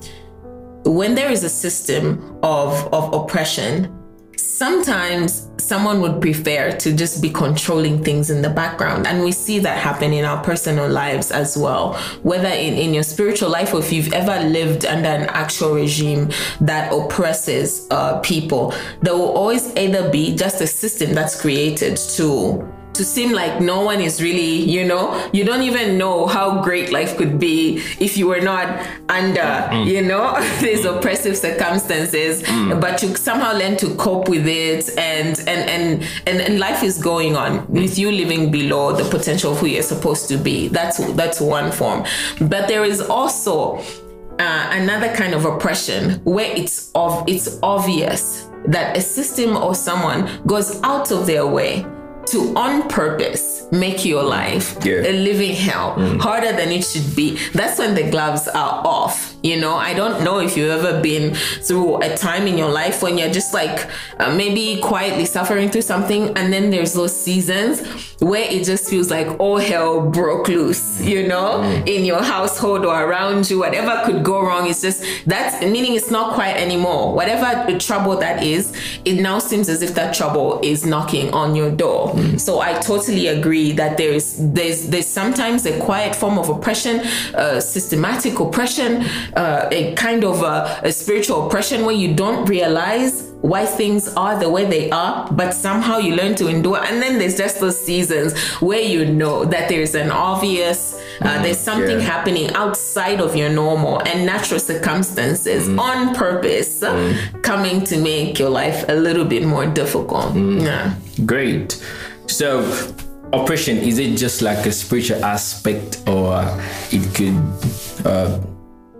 when 0.85 1.15
there 1.15 1.31
is 1.31 1.43
a 1.43 1.49
system 1.49 2.37
of 2.43 2.73
of 2.93 3.13
oppression, 3.13 3.87
sometimes 4.41 5.47
someone 5.57 6.01
would 6.01 6.21
prefer 6.21 6.71
to 6.71 6.93
just 6.93 7.21
be 7.21 7.29
controlling 7.29 8.03
things 8.03 8.29
in 8.29 8.41
the 8.41 8.49
background. 8.49 9.07
And 9.07 9.23
we 9.23 9.31
see 9.31 9.59
that 9.59 9.77
happen 9.77 10.11
in 10.11 10.25
our 10.25 10.43
personal 10.43 10.89
lives 10.89 11.31
as 11.31 11.57
well. 11.57 11.93
Whether 12.23 12.49
in, 12.49 12.73
in 12.73 12.93
your 12.93 13.03
spiritual 13.03 13.49
life 13.49 13.73
or 13.73 13.79
if 13.79 13.93
you've 13.93 14.11
ever 14.13 14.43
lived 14.47 14.85
under 14.85 15.09
an 15.09 15.29
actual 15.29 15.75
regime 15.75 16.29
that 16.59 16.91
oppresses 16.91 17.87
uh, 17.91 18.19
people 18.19 18.73
there 19.01 19.13
will 19.13 19.31
always 19.31 19.75
either 19.75 20.09
be 20.09 20.35
just 20.35 20.61
a 20.61 20.67
system 20.67 21.13
that's 21.13 21.39
created 21.39 21.97
to 21.97 22.70
to 22.93 23.05
seem 23.05 23.31
like 23.31 23.61
no 23.61 23.81
one 23.81 24.01
is 24.01 24.21
really, 24.21 24.55
you 24.69 24.85
know, 24.85 25.29
you 25.33 25.43
don't 25.43 25.61
even 25.63 25.97
know 25.97 26.27
how 26.27 26.61
great 26.61 26.91
life 26.91 27.17
could 27.17 27.39
be 27.39 27.77
if 27.99 28.17
you 28.17 28.27
were 28.27 28.41
not 28.41 28.67
under, 29.09 29.39
mm-hmm. 29.41 29.87
you 29.87 30.01
know, 30.01 30.33
these 30.61 30.85
mm-hmm. 30.85 30.97
oppressive 30.97 31.37
circumstances, 31.37 32.43
mm. 32.43 32.79
but 32.79 33.01
you 33.01 33.15
somehow 33.15 33.53
learn 33.53 33.77
to 33.77 33.95
cope 33.95 34.27
with 34.29 34.47
it 34.47 34.89
and, 34.97 35.39
and 35.47 35.69
and 35.69 36.03
and 36.27 36.41
and 36.41 36.59
life 36.59 36.83
is 36.83 37.01
going 37.01 37.35
on 37.35 37.67
with 37.67 37.97
you 37.97 38.11
living 38.11 38.51
below 38.51 38.93
the 38.93 39.09
potential 39.09 39.53
of 39.53 39.59
who 39.59 39.67
you're 39.67 39.83
supposed 39.83 40.27
to 40.27 40.37
be. 40.37 40.67
That's 40.67 40.97
that's 41.13 41.39
one 41.39 41.71
form. 41.71 42.05
But 42.39 42.67
there 42.67 42.83
is 42.83 43.01
also 43.01 43.77
uh, 44.39 44.69
another 44.71 45.13
kind 45.15 45.33
of 45.33 45.45
oppression 45.45 46.21
where 46.23 46.51
it's 46.55 46.91
of 46.95 47.23
it's 47.27 47.59
obvious 47.61 48.47
that 48.65 48.95
a 48.95 49.01
system 49.01 49.57
or 49.57 49.73
someone 49.73 50.29
goes 50.45 50.81
out 50.83 51.11
of 51.11 51.25
their 51.25 51.47
way 51.47 51.85
to 52.27 52.53
on 52.55 52.87
purpose 52.89 53.60
make 53.71 54.05
your 54.05 54.23
life 54.23 54.77
Yeah. 54.83 55.07
a 55.07 55.13
living 55.13 55.55
hell 55.55 55.95
mm. 55.95 56.19
harder 56.19 56.51
than 56.51 56.69
it 56.71 56.83
should 56.83 57.15
be. 57.15 57.37
That's 57.53 57.79
when 57.79 57.95
the 57.95 58.09
gloves 58.09 58.47
are 58.47 58.81
off 58.85 59.31
you 59.43 59.59
know? 59.59 59.75
I 59.75 59.93
don't 59.93 60.23
know 60.23 60.39
if 60.39 60.55
you've 60.55 60.69
ever 60.69 61.01
been 61.01 61.33
through 61.35 62.01
a 62.01 62.15
time 62.15 62.47
in 62.47 62.57
your 62.57 62.69
life 62.69 63.01
when 63.01 63.17
you're 63.17 63.31
just 63.31 63.53
like 63.53 63.89
uh, 64.19 64.33
maybe 64.35 64.79
quietly 64.81 65.25
suffering 65.25 65.69
through 65.69 65.81
something 65.81 66.35
and 66.37 66.53
then 66.53 66.69
there's 66.69 66.93
those 66.93 67.15
seasons 67.15 67.81
where 68.21 68.43
it 68.43 68.65
just 68.65 68.89
feels 68.89 69.09
like 69.09 69.39
all 69.39 69.57
hell 69.57 70.09
broke 70.09 70.47
loose 70.47 71.01
you 71.01 71.27
know? 71.27 71.61
Mm. 71.61 71.87
In 71.87 72.05
your 72.05 72.21
household 72.21 72.85
or 72.85 73.03
around 73.03 73.49
you 73.49 73.59
whatever 73.59 74.01
could 74.05 74.23
go 74.23 74.41
wrong 74.41 74.69
it's 74.69 74.81
just 74.81 75.03
that's 75.25 75.61
meaning 75.65 75.95
it's 75.95 76.11
not 76.11 76.33
quiet 76.33 76.57
anymore. 76.57 77.13
Whatever 77.13 77.71
the 77.71 77.79
trouble 77.79 78.17
that 78.17 78.43
is 78.43 78.73
it 79.05 79.21
now 79.21 79.39
seems 79.39 79.69
as 79.69 79.81
if 79.81 79.95
that 79.95 80.13
trouble 80.13 80.59
is 80.63 80.85
knocking 80.85 81.33
on 81.33 81.55
your 81.55 81.71
door. 81.71 82.13
Mm. 82.13 82.39
So 82.39 82.59
i 82.59 82.73
totally 82.79 83.27
agree 83.27 83.60
that 83.73 83.97
there 83.97 84.13
is 84.19 84.27
there's 84.53 84.87
there's 84.91 85.11
sometimes 85.21 85.65
a 85.65 85.79
quiet 85.79 86.15
form 86.15 86.37
of 86.37 86.49
oppression 86.49 86.95
uh, 87.35 87.59
systematic 87.59 88.39
oppression 88.39 89.03
uh, 89.35 89.69
a 89.71 89.93
kind 89.95 90.23
of 90.23 90.41
a, 90.41 90.79
a 90.83 90.91
spiritual 90.91 91.45
oppression 91.45 91.85
where 91.85 91.95
you 92.03 92.13
don't 92.13 92.49
realize 92.49 93.31
why 93.41 93.65
things 93.65 94.07
are 94.15 94.39
the 94.39 94.49
way 94.49 94.65
they 94.65 94.89
are, 94.91 95.31
but 95.31 95.51
somehow 95.53 95.97
you 95.97 96.15
learn 96.15 96.35
to 96.35 96.47
endure. 96.47 96.77
And 96.77 97.01
then 97.01 97.17
there's 97.17 97.37
just 97.37 97.59
those 97.59 97.79
seasons 97.79 98.37
where 98.61 98.81
you 98.81 99.05
know 99.05 99.45
that 99.45 99.67
there's 99.67 99.95
an 99.95 100.11
obvious, 100.11 101.01
uh, 101.21 101.41
there's 101.41 101.59
something 101.59 101.99
yeah. 101.99 102.05
happening 102.05 102.51
outside 102.53 103.19
of 103.19 103.35
your 103.35 103.49
normal 103.49 103.99
and 104.07 104.25
natural 104.25 104.59
circumstances 104.59 105.67
on 105.69 106.13
purpose 106.13 106.83
uh, 106.83 107.17
coming 107.41 107.83
to 107.85 107.97
make 107.97 108.37
your 108.37 108.49
life 108.49 108.85
a 108.89 108.93
little 108.93 109.25
bit 109.25 109.43
more 109.43 109.65
difficult. 109.65 110.35
Yeah. 110.35 110.95
Great. 111.25 111.83
So, 112.27 112.61
oppression 113.33 113.77
is 113.77 113.97
it 113.99 114.17
just 114.17 114.41
like 114.41 114.65
a 114.65 114.71
spiritual 114.71 115.23
aspect, 115.23 116.01
or 116.07 116.43
it 116.91 117.03
could 117.15 118.05
uh, 118.05 118.39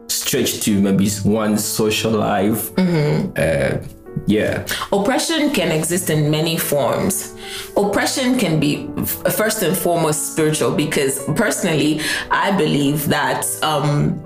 stretch 0.08 0.62
to 0.62 0.82
maybe 0.82 1.10
one's 1.26 1.64
social 1.64 2.12
life? 2.12 2.72
Uh, 2.78 3.78
yeah. 4.28 4.66
Oppression 4.92 5.52
can 5.52 5.72
exist 5.72 6.10
in 6.10 6.30
many 6.30 6.58
forms. 6.58 7.34
Oppression 7.78 8.38
can 8.38 8.60
be 8.60 8.90
f- 8.98 9.34
first 9.34 9.64
and 9.64 9.76
foremost 9.76 10.34
spiritual 10.34 10.72
because 10.72 11.24
personally, 11.36 12.02
I 12.30 12.52
believe 12.52 13.08
that 13.08 13.46
um, 13.64 14.22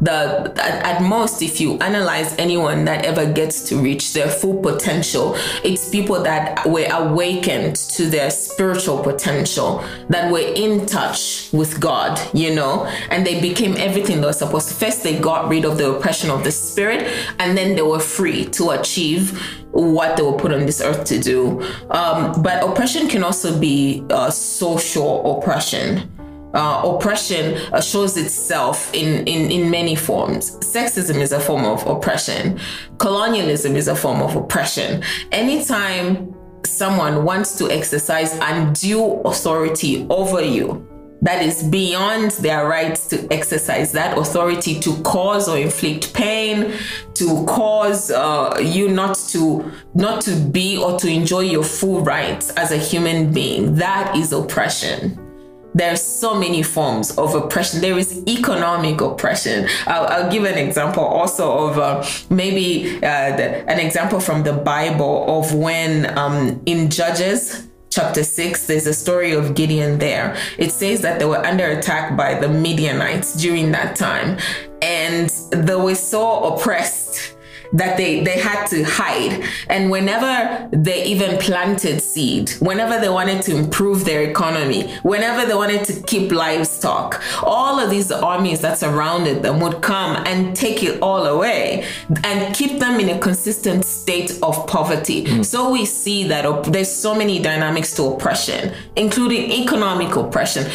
the 0.00 0.52
at, 0.56 0.96
at 0.96 1.02
most 1.02 1.42
if 1.42 1.60
you 1.60 1.78
analyze 1.78 2.34
anyone 2.38 2.84
that 2.84 3.04
ever 3.04 3.30
gets 3.30 3.68
to 3.68 3.76
reach 3.76 4.12
their 4.12 4.28
full 4.28 4.60
potential 4.62 5.36
it's 5.64 5.88
people 5.88 6.22
that 6.22 6.66
were 6.66 6.86
awakened 6.90 7.76
to 7.76 8.06
their 8.06 8.30
spiritual 8.30 9.02
potential 9.02 9.84
that 10.08 10.30
were 10.32 10.38
in 10.38 10.86
touch 10.86 11.48
with 11.52 11.80
god 11.80 12.18
you 12.32 12.54
know? 12.54 12.86
And 13.10 13.26
they 13.26 13.40
became 13.40 13.76
everything 13.76 14.20
they 14.20 14.26
were 14.26 14.32
supposed 14.32 14.68
to. 14.68 14.74
First 14.74 15.02
they 15.02 15.18
got 15.18 15.48
rid 15.48 15.64
of 15.64 15.78
the 15.78 15.90
oppression 15.90 16.30
of 16.30 16.44
the 16.44 16.52
spirit 16.52 17.08
and 17.38 17.56
then 17.56 17.76
they 17.76 17.82
were 17.82 18.00
free 18.00 18.46
to 18.46 18.70
achieve 18.70 19.40
what 19.72 20.16
they 20.16 20.22
were 20.22 20.36
put 20.36 20.52
on 20.52 20.66
this 20.66 20.80
earth 20.80 21.04
to 21.06 21.20
do. 21.20 21.62
Um, 21.90 22.42
but 22.42 22.62
oppression 22.62 23.08
can 23.08 23.22
also 23.22 23.58
be 23.58 24.04
uh, 24.10 24.30
social 24.30 25.38
oppression 25.38 26.10
uh, 26.54 26.82
oppression 26.84 27.56
uh, 27.72 27.80
shows 27.80 28.16
itself 28.16 28.92
in, 28.94 29.26
in, 29.26 29.50
in 29.50 29.70
many 29.70 29.94
forms. 29.94 30.56
Sexism 30.58 31.16
is 31.16 31.32
a 31.32 31.40
form 31.40 31.64
of 31.64 31.86
oppression. 31.86 32.58
Colonialism 32.98 33.76
is 33.76 33.88
a 33.88 33.96
form 33.96 34.20
of 34.20 34.36
oppression. 34.36 35.02
Anytime 35.32 36.34
someone 36.64 37.24
wants 37.24 37.56
to 37.58 37.70
exercise 37.70 38.36
undue 38.40 39.20
authority 39.22 40.06
over 40.10 40.42
you, 40.42 40.86
that 41.22 41.42
is 41.42 41.62
beyond 41.62 42.30
their 42.32 42.66
rights 42.66 43.06
to 43.08 43.30
exercise 43.30 43.92
that 43.92 44.16
authority 44.16 44.80
to 44.80 44.96
cause 45.02 45.48
or 45.48 45.58
inflict 45.58 46.14
pain 46.14 46.72
to 47.12 47.44
cause 47.46 48.10
uh, 48.10 48.58
you 48.62 48.88
not 48.88 49.14
to 49.28 49.70
not 49.94 50.22
to 50.22 50.34
be 50.34 50.78
or 50.78 50.98
to 50.98 51.08
enjoy 51.08 51.40
your 51.40 51.62
full 51.62 52.00
rights 52.00 52.50
as 52.52 52.72
a 52.72 52.78
human 52.78 53.30
being 53.32 53.74
that 53.74 54.16
is 54.16 54.32
oppression 54.32 55.29
there's 55.74 56.02
so 56.02 56.34
many 56.34 56.62
forms 56.62 57.16
of 57.16 57.34
oppression. 57.34 57.80
There 57.80 57.98
is 57.98 58.22
economic 58.26 59.00
oppression. 59.00 59.68
I'll, 59.86 60.06
I'll 60.06 60.30
give 60.30 60.44
an 60.44 60.58
example 60.58 61.04
also 61.04 61.68
of 61.68 61.78
uh, 61.78 62.04
maybe 62.28 62.96
uh, 62.96 63.36
the, 63.36 63.70
an 63.70 63.78
example 63.78 64.20
from 64.20 64.42
the 64.42 64.52
Bible 64.52 65.38
of 65.38 65.54
when 65.54 66.16
um, 66.18 66.60
in 66.66 66.90
Judges 66.90 67.68
chapter 67.90 68.22
6 68.22 68.66
there's 68.68 68.86
a 68.86 68.94
story 68.94 69.32
of 69.32 69.56
gideon 69.56 69.98
there 69.98 70.36
it 70.58 70.70
says 70.70 71.00
that 71.00 71.18
they 71.18 71.24
were 71.24 71.44
under 71.44 71.66
attack 71.66 72.16
by 72.16 72.34
the 72.34 72.48
midianites 72.48 73.34
during 73.34 73.72
that 73.72 73.96
time 73.96 74.38
and 74.80 75.28
they 75.50 75.74
were 75.74 75.96
so 75.96 76.54
oppressed 76.54 77.36
that 77.72 77.96
they 77.96 78.20
they 78.20 78.38
had 78.38 78.66
to 78.66 78.82
hide. 78.84 79.44
And 79.68 79.90
whenever 79.90 80.68
they 80.72 81.04
even 81.04 81.38
planted 81.38 82.00
seed 82.00 82.50
whenever 82.60 83.00
they 83.00 83.08
wanted 83.08 83.42
to 83.42 83.56
improve 83.56 84.04
their 84.04 84.22
economy 84.22 84.92
whenever 85.02 85.46
they 85.46 85.54
wanted 85.54 85.84
to 85.84 86.02
keep 86.02 86.32
livestock 86.32 87.22
all 87.42 87.78
of 87.78 87.90
these 87.90 88.10
armies 88.10 88.60
that 88.60 88.78
surrounded 88.78 89.42
them 89.42 89.60
would 89.60 89.80
come 89.82 90.16
and 90.26 90.54
take 90.54 90.82
it 90.82 91.00
all 91.00 91.26
away 91.26 91.86
and 92.24 92.54
keep 92.54 92.78
them 92.78 93.00
in 93.00 93.08
a 93.10 93.18
consistent 93.18 93.84
state 93.84 94.38
of 94.42 94.66
poverty. 94.66 95.24
Mm. 95.24 95.44
so 95.44 95.70
we 95.70 95.84
see 95.84 96.24
that 96.28 96.46
op- 96.46 96.66
there's 96.66 96.90
so 96.90 97.14
many 97.14 97.38
dynamics 97.40 97.94
to 97.94 98.04
oppression 98.04 98.72
including 98.96 99.50
economic 99.52 100.14
oppression 100.16 100.70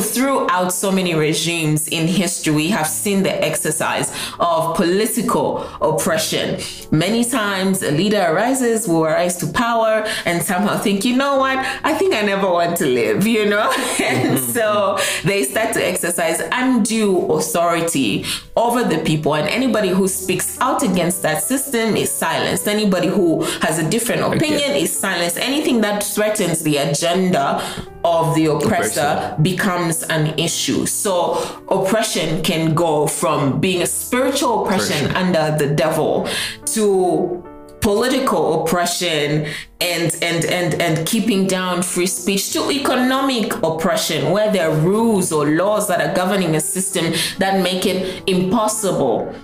throughout 0.00 0.72
so 0.72 0.90
many 0.90 1.14
regimes 1.14 1.88
in 1.88 2.08
history, 2.08 2.54
we 2.54 2.68
have 2.68 2.86
seen 2.86 3.22
the 3.22 3.44
exercise 3.44 4.12
of 4.40 4.76
political 4.76 5.64
oppression. 5.80 6.60
Many 6.90 7.24
times, 7.24 7.82
a 7.82 7.90
leader 7.90 8.20
arises, 8.20 8.88
will 8.88 9.04
rise 9.04 9.36
to 9.38 9.46
power, 9.46 10.06
and 10.24 10.42
somehow 10.42 10.78
think, 10.78 11.04
you 11.04 11.16
know 11.16 11.38
what, 11.38 11.58
I 11.84 11.94
think 11.94 12.14
I 12.14 12.22
never 12.22 12.50
want 12.50 12.76
to 12.78 12.86
live, 12.86 13.26
you 13.26 13.46
know? 13.46 13.70
and 14.00 14.38
mm-hmm. 14.38 14.50
so 14.52 14.98
they 15.24 15.44
start 15.44 15.74
to 15.74 15.86
exercise 15.86 16.40
undue 16.52 17.26
authority 17.32 18.24
over 18.56 18.84
the 18.84 18.98
people, 19.04 19.34
and 19.34 19.48
anybody 19.48 19.88
who 19.88 20.08
speaks 20.08 20.58
out 20.60 20.82
against 20.82 21.22
that 21.22 21.42
system 21.42 21.96
is 21.96 22.10
silenced. 22.10 22.66
Anybody 22.66 23.08
who 23.08 23.42
has 23.60 23.78
a 23.78 23.88
different 23.88 24.22
opinion 24.22 24.70
okay. 24.70 24.82
is 24.82 24.98
silenced. 24.98 25.38
Anything 25.38 25.80
that 25.82 26.02
threatens 26.02 26.62
the 26.62 26.78
agenda 26.78 27.62
of 28.04 28.34
the 28.34 28.46
oppressor, 28.46 29.00
oppressor 29.00 29.42
becomes 29.42 29.81
an 29.90 30.38
issue. 30.38 30.86
So 30.86 31.34
oppression 31.68 32.42
can 32.42 32.74
go 32.74 33.06
from 33.06 33.60
being 33.60 33.82
a 33.82 33.86
spiritual 33.86 34.64
oppression, 34.64 35.06
oppression. 35.06 35.34
under 35.34 35.58
the 35.58 35.74
devil 35.74 36.28
to 36.66 37.42
political 37.80 38.62
oppression 38.62 39.46
and 39.80 40.16
and 40.22 40.44
and 40.44 40.80
and 40.80 41.06
keeping 41.06 41.48
down 41.48 41.82
free 41.82 42.06
speech 42.06 42.52
to 42.52 42.70
economic 42.70 43.52
oppression 43.64 44.30
where 44.30 44.52
there 44.52 44.70
are 44.70 44.76
rules 44.76 45.32
or 45.32 45.50
laws 45.50 45.88
that 45.88 46.00
are 46.00 46.14
governing 46.14 46.54
a 46.54 46.60
system 46.60 47.12
that 47.38 47.60
make 47.60 47.84
it 47.84 48.22
impossible 48.28 49.34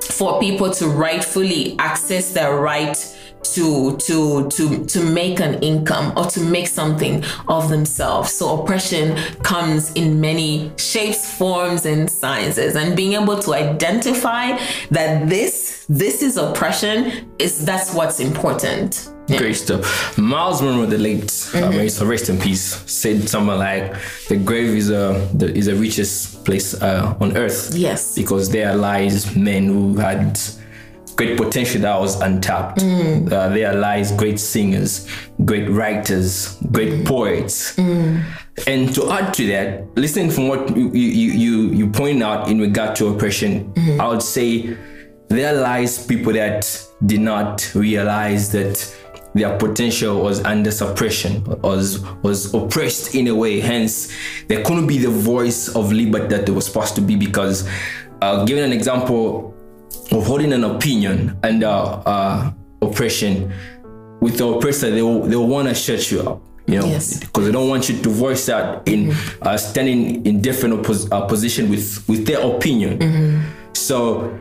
for 0.00 0.38
people 0.40 0.70
to 0.70 0.86
rightfully 0.86 1.76
access 1.80 2.32
their 2.32 2.56
right 2.56 2.96
to 3.42 3.96
to 3.96 4.48
to 4.48 4.84
to 4.86 5.04
make 5.04 5.40
an 5.40 5.54
income 5.62 6.12
or 6.16 6.24
to 6.26 6.40
make 6.40 6.68
something 6.68 7.24
of 7.48 7.68
themselves 7.68 8.32
so 8.32 8.60
oppression 8.60 9.16
comes 9.42 9.92
in 9.94 10.20
many 10.20 10.70
shapes 10.76 11.36
forms 11.36 11.86
and 11.86 12.10
sizes 12.10 12.76
and 12.76 12.96
being 12.96 13.14
able 13.14 13.38
to 13.38 13.54
identify 13.54 14.56
that 14.90 15.28
this 15.28 15.86
this 15.88 16.22
is 16.22 16.36
oppression 16.36 17.28
is 17.38 17.64
that's 17.64 17.94
what's 17.94 18.20
important 18.20 19.10
yeah. 19.30 19.38
Great 19.38 19.54
stuff. 19.54 20.18
Myles 20.18 20.60
Munroe, 20.60 20.86
the 20.86 20.98
late, 20.98 21.22
mm-hmm. 21.22 22.02
uh, 22.02 22.08
rest 22.08 22.28
in 22.28 22.40
peace, 22.40 22.82
said 22.90 23.28
something 23.28 23.56
like, 23.56 23.94
"The 24.28 24.36
grave 24.36 24.74
is 24.74 24.90
a 24.90 25.24
the, 25.32 25.54
is 25.54 25.66
the 25.66 25.76
richest 25.76 26.44
place 26.44 26.74
uh, 26.82 27.14
on 27.20 27.36
earth." 27.36 27.72
Yes, 27.72 28.16
because 28.16 28.50
there 28.50 28.74
lies 28.74 29.36
men 29.36 29.66
who 29.66 29.96
had 29.98 30.36
great 31.16 31.36
potential 31.36 31.80
that 31.82 31.98
was 32.00 32.20
untapped. 32.20 32.78
Mm. 32.78 33.32
Uh, 33.32 33.48
there 33.50 33.74
lies 33.74 34.12
great 34.12 34.40
singers, 34.40 35.08
great 35.44 35.68
writers, 35.68 36.56
great 36.72 36.92
mm. 36.92 37.06
poets. 37.06 37.76
Mm. 37.76 38.24
And 38.66 38.94
to 38.94 39.10
add 39.10 39.32
to 39.34 39.46
that, 39.48 39.96
listening 39.96 40.30
from 40.30 40.48
what 40.48 40.76
you 40.76 40.90
you 40.92 41.32
you, 41.32 41.70
you 41.70 41.90
point 41.90 42.22
out 42.22 42.48
in 42.48 42.60
regard 42.60 42.94
to 42.96 43.08
oppression, 43.08 43.72
mm-hmm. 43.72 44.00
I 44.00 44.08
would 44.08 44.22
say 44.22 44.76
there 45.28 45.54
lies 45.54 46.04
people 46.06 46.32
that 46.34 46.86
did 47.06 47.20
not 47.20 47.72
realize 47.74 48.50
that 48.52 48.96
their 49.34 49.56
potential 49.58 50.22
was 50.22 50.44
under 50.44 50.70
suppression, 50.70 51.44
was 51.62 52.00
was 52.22 52.52
oppressed 52.52 53.14
in 53.14 53.28
a 53.28 53.34
way. 53.34 53.60
Hence, 53.60 54.12
there 54.48 54.62
couldn't 54.64 54.88
be 54.88 54.98
the 54.98 55.10
voice 55.10 55.68
of 55.74 55.92
liberty 55.92 56.26
that 56.26 56.46
they 56.46 56.52
were 56.52 56.60
supposed 56.60 56.96
to 56.96 57.00
be. 57.00 57.16
Because, 57.16 57.68
uh, 58.20 58.44
giving 58.44 58.64
an 58.64 58.72
example, 58.72 59.54
of 60.12 60.26
holding 60.26 60.52
an 60.52 60.64
opinion 60.64 61.38
under 61.42 61.66
uh, 61.66 62.52
oppression 62.82 63.52
with 64.20 64.38
the 64.38 64.46
oppressor 64.46 64.90
they 64.90 65.02
will, 65.02 65.22
they 65.22 65.36
will 65.36 65.46
want 65.46 65.68
to 65.68 65.74
shut 65.74 66.10
you 66.10 66.20
up 66.20 66.42
you 66.66 66.76
know 66.76 66.82
because 66.82 67.10
yes. 67.10 67.20
they 67.34 67.52
don't 67.52 67.68
want 67.68 67.88
you 67.88 68.00
to 68.00 68.08
voice 68.08 68.48
out 68.48 68.86
in 68.86 69.06
mm-hmm. 69.06 69.42
uh, 69.42 69.56
standing 69.56 70.24
in 70.26 70.40
different 70.40 70.74
oppos- 70.74 71.10
uh, 71.12 71.26
position 71.26 71.68
with 71.70 72.06
with 72.08 72.26
their 72.26 72.40
opinion 72.40 72.98
mm-hmm. 72.98 73.72
so 73.72 74.38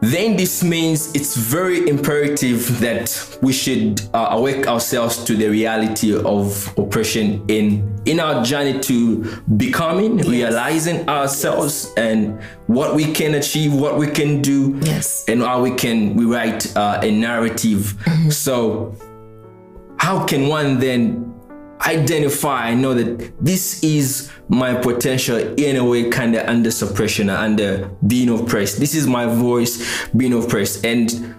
then 0.00 0.36
this 0.36 0.62
means 0.62 1.14
it's 1.14 1.36
very 1.36 1.86
imperative 1.88 2.80
that 2.80 3.38
we 3.42 3.52
should 3.52 4.00
uh, 4.14 4.28
awake 4.30 4.66
ourselves 4.66 5.22
to 5.24 5.36
the 5.36 5.48
reality 5.48 6.16
of 6.16 6.72
oppression 6.78 7.44
in 7.48 7.86
in 8.06 8.18
our 8.18 8.42
journey 8.42 8.80
to 8.80 9.22
becoming 9.56 10.18
yes. 10.18 10.28
realizing 10.28 11.08
ourselves 11.08 11.92
yes. 11.96 11.98
and 11.98 12.42
what 12.66 12.94
we 12.94 13.12
can 13.12 13.34
achieve 13.34 13.74
what 13.74 13.98
we 13.98 14.06
can 14.06 14.40
do 14.40 14.78
yes 14.82 15.24
and 15.28 15.42
how 15.42 15.60
we 15.62 15.70
can 15.74 16.16
rewrite 16.16 16.74
uh, 16.76 17.00
a 17.02 17.10
narrative 17.10 17.94
mm-hmm. 18.04 18.30
so 18.30 18.94
how 19.98 20.24
can 20.24 20.48
one 20.48 20.78
then 20.80 21.30
identify 21.86 22.68
I 22.68 22.74
know 22.74 22.94
that 22.94 23.32
this 23.44 23.82
is 23.82 24.30
my 24.48 24.74
potential 24.74 25.36
in 25.36 25.76
a 25.76 25.84
way 25.84 26.10
kind 26.10 26.34
of 26.34 26.46
under 26.46 26.70
suppression 26.70 27.30
under 27.30 27.88
being 28.06 28.28
oppressed 28.28 28.78
this 28.78 28.94
is 28.94 29.06
my 29.06 29.26
voice 29.26 30.08
being 30.10 30.32
oppressed 30.32 30.84
and 30.84 31.34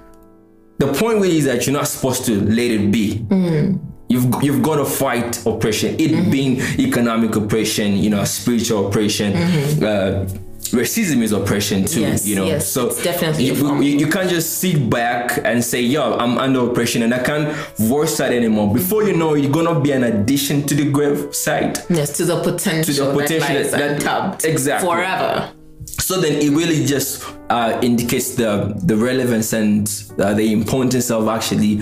the 0.80 0.88
point 0.94 1.20
really 1.22 1.38
is 1.38 1.46
that 1.46 1.68
you're 1.68 1.76
not 1.76 1.88
supposed 1.88 2.26
to 2.26 2.42
let 2.42 2.72
it 2.72 2.92
be 2.92 3.18
mm. 3.30 3.80
you've 4.10 4.26
you've 4.42 4.64
got 4.64 4.78
to 4.78 4.86
fight 4.86 5.46
oppression 5.46 5.94
it 6.00 6.12
mm-hmm. 6.12 6.32
being 6.32 6.60
economic 6.80 7.36
oppression 7.36 7.98
you 7.98 8.10
know 8.10 8.24
spiritual 8.24 8.88
oppression 8.88 9.34
mm-hmm. 9.34 9.84
uh, 9.84 10.51
racism 10.72 11.22
is 11.22 11.32
oppression 11.32 11.86
too 11.86 12.02
yes, 12.02 12.26
you 12.26 12.36
know? 12.36 12.46
yes, 12.46 12.68
so 12.68 12.90
definitely. 13.04 13.46
you, 13.46 14.00
you, 14.00 14.08
can't 14.08 14.30
just 14.30 14.60
sit 14.60 14.90
back 14.90 15.40
and 15.44 15.64
say 15.64 15.82
yo 15.82 16.18
i'm 16.18 16.38
under 16.38 16.70
oppression 16.70 17.04
and 17.04 17.14
i 17.14 17.22
can't 17.22 17.56
voice 17.78 18.18
that 18.18 18.32
anymore. 18.32 18.74
Before 18.74 19.04
you 19.04 19.16
know 19.16 19.34
you're 19.34 19.52
gonna 19.52 19.80
be 19.80 19.92
an 19.92 20.04
addition 20.04 20.64
to 20.68 20.76
the 20.76 20.90
grave 20.90 21.36
site 21.36 21.86
yes 21.90 22.16
to 22.18 22.26
the 22.26 22.42
potential 22.42 22.94
to 22.94 23.04
the 23.04 23.14
potential 23.14 23.72
that, 23.72 24.00
that, 24.02 24.40
that 24.40 24.46
exactly. 24.46 24.90
forever. 24.90 25.52
So 25.88 26.20
then 26.20 26.42
it 26.42 26.50
really 26.50 26.86
just 26.86 27.24
uh, 27.50 27.80
indicates 27.82 28.36
the 28.36 28.74
the 28.84 28.96
relevance 28.96 29.54
and 29.54 29.88
uh, 30.20 30.34
the 30.34 30.52
importance 30.54 31.12
of 31.12 31.28
actually 31.28 31.82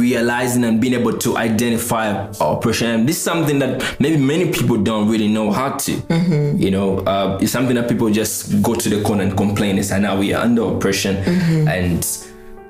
realizing 0.00 0.64
and 0.64 0.80
being 0.80 0.94
able 0.94 1.16
to 1.18 1.36
identify 1.36 2.26
oppression. 2.40 2.88
And 2.88 3.08
this 3.08 3.16
is 3.16 3.22
something 3.22 3.58
that 3.58 4.00
maybe 4.00 4.16
many 4.16 4.50
people 4.52 4.76
don't 4.78 5.08
really 5.08 5.28
know 5.28 5.50
how 5.50 5.76
to. 5.76 5.92
Mm-hmm. 5.92 6.58
You 6.58 6.70
know, 6.70 6.98
uh, 7.00 7.38
it's 7.40 7.52
something 7.52 7.76
that 7.76 7.88
people 7.88 8.10
just 8.10 8.62
go 8.62 8.74
to 8.74 8.88
the 8.88 9.02
corner 9.02 9.22
and 9.22 9.36
complain. 9.36 9.78
It's 9.78 9.90
like 9.90 10.02
now 10.02 10.18
we 10.18 10.32
are 10.32 10.42
under 10.42 10.62
oppression. 10.62 11.16
Mm-hmm. 11.16 11.68
And 11.68 12.06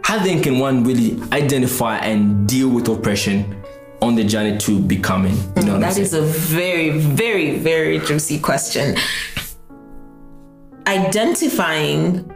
how 0.03 0.19
then 0.19 0.43
can 0.43 0.59
one 0.59 0.85
really 0.85 1.21
identify 1.33 1.99
and 1.99 2.49
deal 2.49 2.69
with 2.69 2.89
oppression 2.89 3.63
on 4.03 4.15
the 4.17 4.25
journey 4.25 4.59
to 4.59 4.81
becoming? 4.81 5.37
You 5.57 5.63
know 5.63 5.79
that 5.79 5.99
is 5.99 6.15
a 6.15 6.23
very, 6.23 6.99
very, 6.99 7.59
very 7.59 7.99
juicy 8.01 8.41
question. 8.41 8.97
Identifying 10.87 12.29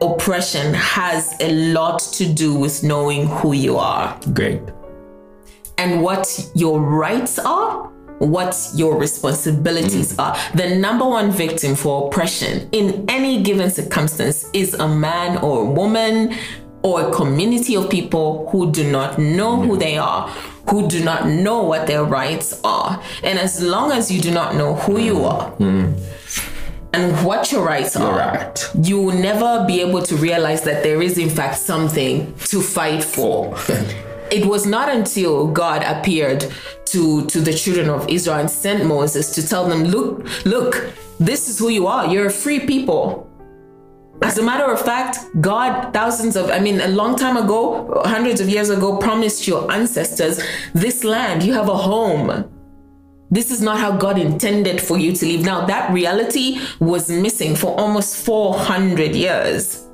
oppression 0.00 0.72
has 0.74 1.34
a 1.40 1.72
lot 1.72 2.00
to 2.00 2.32
do 2.32 2.54
with 2.54 2.82
knowing 2.82 3.26
who 3.26 3.52
you 3.52 3.76
are. 3.76 4.18
Great. 4.32 4.60
And 5.78 6.02
what 6.02 6.50
your 6.54 6.80
rights 6.80 7.38
are, 7.38 7.88
what 8.18 8.56
your 8.74 8.98
responsibilities 8.98 10.12
mm. 10.12 10.22
are. 10.22 10.56
The 10.56 10.76
number 10.76 11.06
one 11.06 11.30
victim 11.30 11.74
for 11.74 12.08
oppression 12.08 12.68
in 12.72 13.04
any 13.08 13.42
given 13.42 13.70
circumstance 13.70 14.48
is 14.52 14.74
a 14.74 14.88
man 14.88 15.38
or 15.38 15.62
a 15.62 15.64
woman 15.64 16.34
or 16.82 17.08
a 17.08 17.12
community 17.12 17.76
of 17.76 17.90
people 17.90 18.48
who 18.50 18.70
do 18.72 18.90
not 18.90 19.18
know 19.18 19.56
mm. 19.56 19.66
who 19.66 19.76
they 19.78 19.96
are, 19.96 20.28
who 20.68 20.88
do 20.88 21.02
not 21.02 21.28
know 21.28 21.62
what 21.62 21.86
their 21.86 22.04
rights 22.04 22.60
are. 22.62 23.02
And 23.22 23.38
as 23.38 23.62
long 23.62 23.92
as 23.92 24.10
you 24.10 24.20
do 24.20 24.30
not 24.30 24.54
know 24.54 24.74
who 24.74 24.98
you 24.98 25.14
mm. 25.14 25.30
are, 25.30 25.52
mm 25.56 26.00
and 26.92 27.24
what 27.24 27.52
your 27.52 27.64
rights 27.64 27.96
are, 27.96 28.18
right. 28.18 28.70
you 28.82 29.00
will 29.00 29.14
never 29.14 29.64
be 29.66 29.80
able 29.80 30.02
to 30.02 30.16
realize 30.16 30.62
that 30.62 30.82
there 30.82 31.00
is, 31.00 31.18
in 31.18 31.30
fact, 31.30 31.56
something 31.56 32.34
to 32.46 32.60
fight 32.60 33.04
for. 33.04 33.56
it 34.30 34.44
was 34.46 34.66
not 34.66 34.88
until 34.88 35.46
God 35.48 35.82
appeared 35.84 36.46
to, 36.86 37.26
to 37.26 37.40
the 37.40 37.52
children 37.52 37.88
of 37.88 38.08
Israel 38.08 38.38
and 38.38 38.50
sent 38.50 38.86
Moses 38.86 39.32
to 39.34 39.46
tell 39.46 39.68
them, 39.68 39.84
look, 39.84 40.26
look, 40.44 40.92
this 41.20 41.48
is 41.48 41.58
who 41.58 41.68
you 41.68 41.86
are. 41.86 42.06
You're 42.06 42.26
a 42.26 42.30
free 42.30 42.60
people. 42.60 43.28
As 44.22 44.36
a 44.38 44.42
matter 44.42 44.70
of 44.70 44.80
fact, 44.80 45.18
God, 45.40 45.94
thousands 45.94 46.36
of, 46.36 46.50
I 46.50 46.58
mean, 46.58 46.80
a 46.80 46.88
long 46.88 47.16
time 47.16 47.36
ago, 47.36 48.02
hundreds 48.04 48.40
of 48.40 48.48
years 48.48 48.68
ago, 48.68 48.98
promised 48.98 49.46
your 49.46 49.70
ancestors 49.72 50.42
this 50.74 51.04
land. 51.04 51.42
You 51.42 51.54
have 51.54 51.68
a 51.68 51.76
home. 51.76 52.50
This 53.30 53.52
is 53.52 53.60
not 53.62 53.78
how 53.78 53.96
God 53.96 54.18
intended 54.18 54.80
for 54.80 54.98
you 54.98 55.12
to 55.12 55.26
live. 55.26 55.42
Now, 55.42 55.64
that 55.66 55.92
reality 55.92 56.60
was 56.80 57.08
missing 57.10 57.54
for 57.54 57.78
almost 57.78 58.16
400 58.24 59.14
years. 59.14 59.86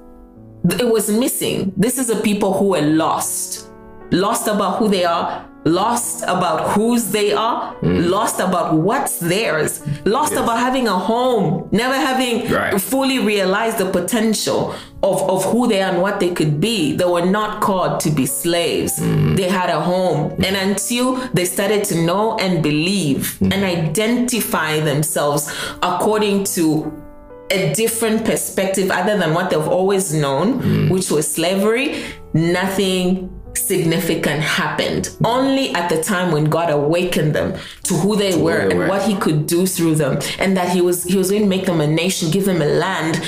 It 0.70 0.88
was 0.88 1.10
missing. 1.10 1.72
This 1.76 1.98
is 1.98 2.08
a 2.08 2.16
people 2.16 2.54
who 2.54 2.68
were 2.68 2.80
lost, 2.80 3.70
lost 4.10 4.48
about 4.48 4.78
who 4.78 4.88
they 4.88 5.04
are, 5.04 5.46
lost 5.66 6.22
about 6.22 6.70
whose 6.70 7.08
they 7.08 7.32
are, 7.32 7.74
mm. 7.76 8.08
lost 8.08 8.38
about 8.38 8.74
what's 8.74 9.18
theirs, 9.18 9.82
lost 10.06 10.32
yes. 10.32 10.40
about 10.40 10.58
having 10.58 10.86
a 10.86 10.98
home, 10.98 11.68
never 11.72 11.94
having 11.94 12.50
right. 12.50 12.80
fully 12.80 13.18
realized 13.18 13.78
the 13.78 13.90
potential 13.90 14.74
of, 15.02 15.22
of 15.28 15.44
who 15.46 15.66
they 15.66 15.82
are 15.82 15.90
and 15.90 16.00
what 16.00 16.20
they 16.20 16.32
could 16.32 16.60
be. 16.60 16.94
They 16.94 17.04
were 17.04 17.26
not 17.26 17.60
called 17.60 18.00
to 18.00 18.10
be 18.10 18.26
slaves. 18.26 18.98
Mm. 18.98 19.36
They 19.36 19.48
had 19.48 19.68
a 19.68 19.80
home. 19.80 20.30
Mm. 20.30 20.46
And 20.46 20.56
until 20.70 21.16
they 21.34 21.44
started 21.44 21.84
to 21.84 22.00
know 22.00 22.38
and 22.38 22.62
believe 22.62 23.36
mm. 23.40 23.52
and 23.52 23.64
identify 23.64 24.78
themselves 24.80 25.52
according 25.82 26.44
to 26.44 27.02
a 27.50 27.72
different 27.74 28.24
perspective 28.24 28.90
other 28.90 29.16
than 29.16 29.34
what 29.34 29.50
they've 29.50 29.68
always 29.68 30.12
known, 30.14 30.60
mm. 30.60 30.90
which 30.90 31.10
was 31.10 31.32
slavery, 31.32 32.02
nothing 32.32 33.35
significant 33.56 34.42
happened 34.42 35.16
only 35.24 35.74
at 35.74 35.88
the 35.88 36.02
time 36.02 36.32
when 36.32 36.44
God 36.44 36.70
awakened 36.70 37.34
them 37.34 37.58
to 37.84 37.94
who 37.94 38.16
they 38.16 38.32
to 38.32 38.38
were 38.38 38.58
and 38.58 38.78
were. 38.78 38.88
what 38.88 39.02
he 39.02 39.16
could 39.16 39.46
do 39.46 39.66
through 39.66 39.96
them. 39.96 40.18
And 40.38 40.56
that 40.56 40.70
he 40.70 40.80
was 40.80 41.04
he 41.04 41.16
was 41.16 41.30
going 41.30 41.42
to 41.42 41.48
make 41.48 41.66
them 41.66 41.80
a 41.80 41.86
nation 41.86 42.30
give 42.30 42.44
them 42.44 42.62
a 42.62 42.66
land. 42.66 43.22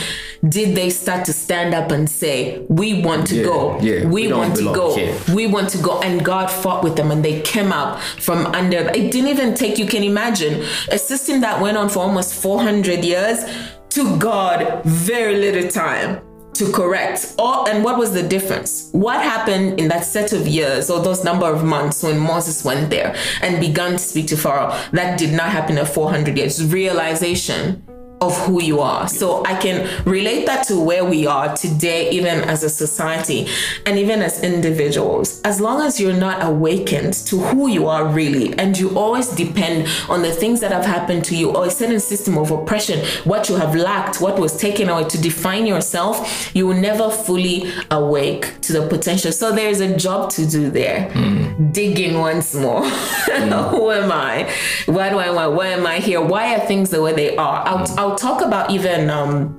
Did 0.48 0.76
they 0.76 0.90
start 0.90 1.24
to 1.24 1.32
stand 1.32 1.74
up 1.74 1.90
and 1.90 2.08
say 2.08 2.64
we 2.68 3.02
want 3.02 3.26
to 3.28 3.36
yeah, 3.36 3.42
go. 3.42 3.80
yeah, 3.80 4.04
we, 4.06 4.28
we 4.28 4.32
want 4.32 4.56
to 4.56 4.64
go. 4.64 4.94
here. 4.94 5.18
we 5.34 5.48
want 5.48 5.68
to 5.70 5.78
go. 5.78 6.00
And 6.00 6.24
God 6.24 6.48
fought 6.48 6.84
with 6.84 6.94
them 6.96 7.10
and 7.10 7.24
they 7.24 7.40
came 7.40 7.72
up 7.72 8.00
from 8.00 8.46
under. 8.46 8.78
It 8.78 9.10
didn't 9.10 9.28
even 9.28 9.54
take 9.54 9.78
you 9.78 9.86
can 9.86 10.04
imagine 10.04 10.64
a 10.92 10.98
system 10.98 11.40
that 11.40 11.60
went 11.60 11.76
on 11.76 11.88
for 11.88 12.00
almost 12.00 12.34
400 12.34 13.04
years 13.04 13.44
to 13.90 14.16
God 14.18 14.84
very 14.84 15.36
little 15.36 15.68
time 15.68 16.20
to 16.58 16.72
correct. 16.72 17.34
Or 17.38 17.68
and 17.68 17.84
what 17.84 17.98
was 17.98 18.12
the 18.12 18.22
difference? 18.22 18.90
What 18.92 19.22
happened 19.22 19.80
in 19.80 19.88
that 19.88 20.04
set 20.04 20.32
of 20.32 20.46
years 20.46 20.90
or 20.90 21.00
those 21.00 21.24
number 21.24 21.46
of 21.46 21.64
months 21.64 22.02
when 22.02 22.18
moses 22.18 22.64
went 22.64 22.90
there 22.90 23.16
and 23.42 23.60
began 23.60 23.92
to 23.92 23.98
speak 23.98 24.26
to 24.28 24.36
pharaoh? 24.36 24.76
That 24.92 25.18
did 25.18 25.32
not 25.32 25.50
happen 25.50 25.78
in 25.78 25.86
400 25.86 26.36
years. 26.36 26.64
Realization 26.64 27.82
of 28.20 28.36
who 28.46 28.62
you 28.62 28.80
are. 28.80 29.08
So 29.08 29.44
I 29.44 29.56
can 29.58 29.88
relate 30.04 30.46
that 30.46 30.66
to 30.68 30.80
where 30.80 31.04
we 31.04 31.26
are 31.26 31.56
today, 31.56 32.10
even 32.10 32.40
as 32.40 32.62
a 32.64 32.70
society 32.70 33.46
and 33.86 33.98
even 33.98 34.22
as 34.22 34.42
individuals. 34.42 35.40
As 35.42 35.60
long 35.60 35.82
as 35.82 36.00
you're 36.00 36.12
not 36.12 36.44
awakened 36.44 37.14
to 37.26 37.38
who 37.38 37.68
you 37.68 37.86
are 37.86 38.06
really, 38.06 38.58
and 38.58 38.76
you 38.78 38.96
always 38.98 39.28
depend 39.28 39.88
on 40.08 40.22
the 40.22 40.32
things 40.32 40.60
that 40.60 40.72
have 40.72 40.84
happened 40.84 41.24
to 41.26 41.36
you 41.36 41.54
or 41.54 41.66
a 41.66 41.70
certain 41.70 42.00
system 42.00 42.36
of 42.38 42.50
oppression, 42.50 43.04
what 43.24 43.48
you 43.48 43.56
have 43.56 43.74
lacked, 43.74 44.20
what 44.20 44.38
was 44.38 44.56
taken 44.56 44.88
away 44.88 45.04
to 45.08 45.20
define 45.20 45.66
yourself, 45.66 46.50
you 46.54 46.66
will 46.66 46.80
never 46.80 47.10
fully 47.10 47.70
awake 47.90 48.60
to 48.62 48.72
the 48.72 48.86
potential. 48.88 49.32
So 49.32 49.52
there's 49.52 49.80
a 49.80 49.96
job 49.96 50.30
to 50.30 50.46
do 50.46 50.70
there. 50.70 51.08
Mm. 51.10 51.47
Digging 51.72 52.18
once 52.18 52.54
more. 52.54 52.82
Mm. 52.82 53.70
who 53.70 53.90
am 53.90 54.12
I? 54.12 54.48
Why 54.86 55.10
do 55.10 55.18
I 55.18 55.30
want? 55.30 55.54
Why 55.54 55.68
am 55.68 55.86
I 55.86 55.98
here? 55.98 56.20
Why 56.20 56.54
are 56.54 56.60
things 56.60 56.90
the 56.90 57.02
way 57.02 57.12
they 57.12 57.36
are? 57.36 57.66
I'll, 57.66 57.86
mm. 57.86 57.98
I'll 57.98 58.14
talk 58.16 58.42
about 58.42 58.70
even 58.70 59.10
um, 59.10 59.56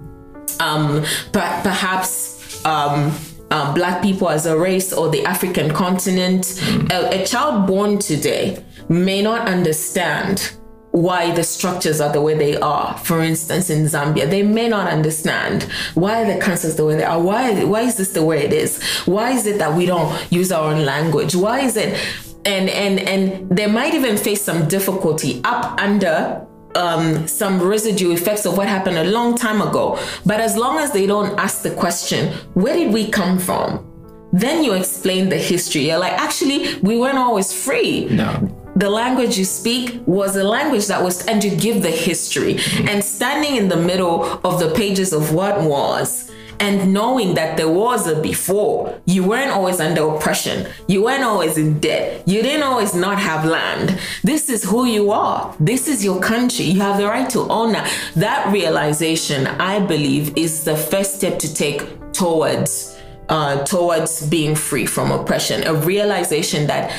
um, 0.59 1.03
per- 1.33 1.59
perhaps 1.61 2.65
um, 2.65 3.13
uh, 3.51 3.73
black 3.73 4.01
people 4.01 4.29
as 4.29 4.45
a 4.45 4.57
race 4.57 4.93
or 4.93 5.09
the 5.09 5.25
African 5.25 5.73
continent. 5.73 6.43
Mm. 6.43 6.91
A, 6.91 7.21
a 7.21 7.25
child 7.25 7.67
born 7.67 7.99
today 7.99 8.63
may 8.87 9.21
not 9.21 9.47
understand 9.47 10.53
why 10.91 11.31
the 11.31 11.43
structures 11.43 12.01
are 12.01 12.11
the 12.11 12.21
way 12.21 12.35
they 12.35 12.57
are. 12.57 12.97
For 12.99 13.21
instance, 13.21 13.69
in 13.69 13.85
Zambia, 13.85 14.29
they 14.29 14.43
may 14.43 14.67
not 14.67 14.87
understand 14.87 15.63
why 15.93 16.23
the 16.23 16.39
cancers 16.39 16.75
the 16.75 16.85
way 16.85 16.95
they 16.95 17.03
are. 17.03 17.21
Why 17.21 17.63
why 17.63 17.81
is 17.81 17.97
this 17.97 18.13
the 18.13 18.23
way 18.23 18.43
it 18.43 18.53
is? 18.53 18.81
Why 19.05 19.31
is 19.31 19.45
it 19.45 19.59
that 19.59 19.73
we 19.75 19.85
don't 19.85 20.31
use 20.31 20.51
our 20.51 20.71
own 20.71 20.85
language? 20.85 21.35
Why 21.35 21.61
is 21.61 21.77
it 21.77 21.99
and 22.45 22.69
and 22.69 22.99
and 22.99 23.49
they 23.49 23.67
might 23.67 23.93
even 23.93 24.17
face 24.17 24.41
some 24.41 24.67
difficulty 24.67 25.41
up 25.43 25.79
under 25.79 26.45
um, 26.75 27.27
some 27.27 27.61
residue 27.61 28.11
effects 28.11 28.45
of 28.45 28.57
what 28.57 28.67
happened 28.67 28.97
a 28.97 29.05
long 29.05 29.35
time 29.35 29.61
ago. 29.61 29.99
But 30.25 30.39
as 30.39 30.55
long 30.55 30.77
as 30.77 30.91
they 30.91 31.07
don't 31.07 31.37
ask 31.39 31.63
the 31.63 31.71
question, 31.71 32.33
where 32.53 32.75
did 32.75 32.93
we 32.93 33.09
come 33.09 33.39
from? 33.39 33.85
Then 34.31 34.63
you 34.63 34.73
explain 34.73 35.29
the 35.29 35.37
history. 35.37 35.87
You're 35.87 35.97
like, 35.97 36.13
actually, 36.13 36.75
we 36.81 36.99
weren't 36.99 37.17
always 37.17 37.51
free. 37.51 38.05
No. 38.05 38.55
The 38.75 38.89
language 38.89 39.37
you 39.37 39.45
speak 39.45 40.01
was 40.05 40.35
a 40.35 40.43
language 40.43 40.87
that 40.87 41.03
was, 41.03 41.25
and 41.25 41.43
you 41.43 41.55
give 41.55 41.81
the 41.81 41.91
history. 41.91 42.59
And 42.87 43.03
standing 43.03 43.55
in 43.55 43.67
the 43.67 43.77
middle 43.77 44.23
of 44.43 44.59
the 44.59 44.71
pages 44.73 45.13
of 45.13 45.33
what 45.33 45.61
was, 45.61 46.31
and 46.59 46.93
knowing 46.93 47.35
that 47.35 47.57
there 47.57 47.69
was 47.69 48.07
a 48.07 48.21
before. 48.21 48.99
You 49.05 49.23
weren't 49.23 49.51
always 49.51 49.79
under 49.79 50.03
oppression. 50.09 50.67
You 50.87 51.03
weren't 51.03 51.23
always 51.23 51.57
in 51.57 51.79
debt. 51.79 52.27
You 52.27 52.41
didn't 52.41 52.63
always 52.63 52.93
not 52.93 53.17
have 53.17 53.45
land. 53.45 53.97
This 54.23 54.49
is 54.49 54.63
who 54.63 54.85
you 54.85 55.11
are. 55.11 55.55
This 55.59 55.87
is 55.87 56.03
your 56.03 56.19
country. 56.19 56.65
You 56.65 56.81
have 56.81 56.97
the 56.97 57.05
right 57.05 57.29
to 57.29 57.39
own 57.49 57.71
that. 57.73 57.91
That 58.15 58.51
realization, 58.51 59.47
I 59.47 59.79
believe, 59.79 60.37
is 60.37 60.63
the 60.65 60.75
first 60.75 61.15
step 61.15 61.39
to 61.39 61.53
take 61.53 61.81
towards 62.11 62.97
uh, 63.29 63.63
towards 63.63 64.27
being 64.27 64.55
free 64.55 64.85
from 64.85 65.11
oppression. 65.11 65.65
A 65.67 65.73
realization 65.73 66.67
that 66.67 66.91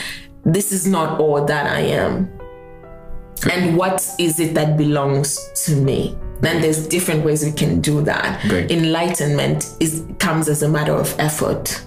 this 0.44 0.72
is 0.72 0.86
not 0.86 1.20
all 1.20 1.44
that 1.44 1.66
I 1.66 1.80
am. 1.80 2.30
And 3.50 3.76
what 3.76 4.06
is 4.18 4.38
it 4.38 4.54
that 4.54 4.76
belongs 4.76 5.38
to 5.64 5.76
me? 5.76 6.16
then 6.40 6.60
there's 6.60 6.86
different 6.86 7.24
ways 7.24 7.44
we 7.44 7.52
can 7.52 7.80
do 7.80 8.02
that. 8.02 8.40
Great. 8.48 8.70
Enlightenment 8.70 9.74
is 9.80 10.04
comes 10.18 10.48
as 10.48 10.62
a 10.62 10.68
matter 10.68 10.94
of 10.94 11.14
effort. 11.18 11.84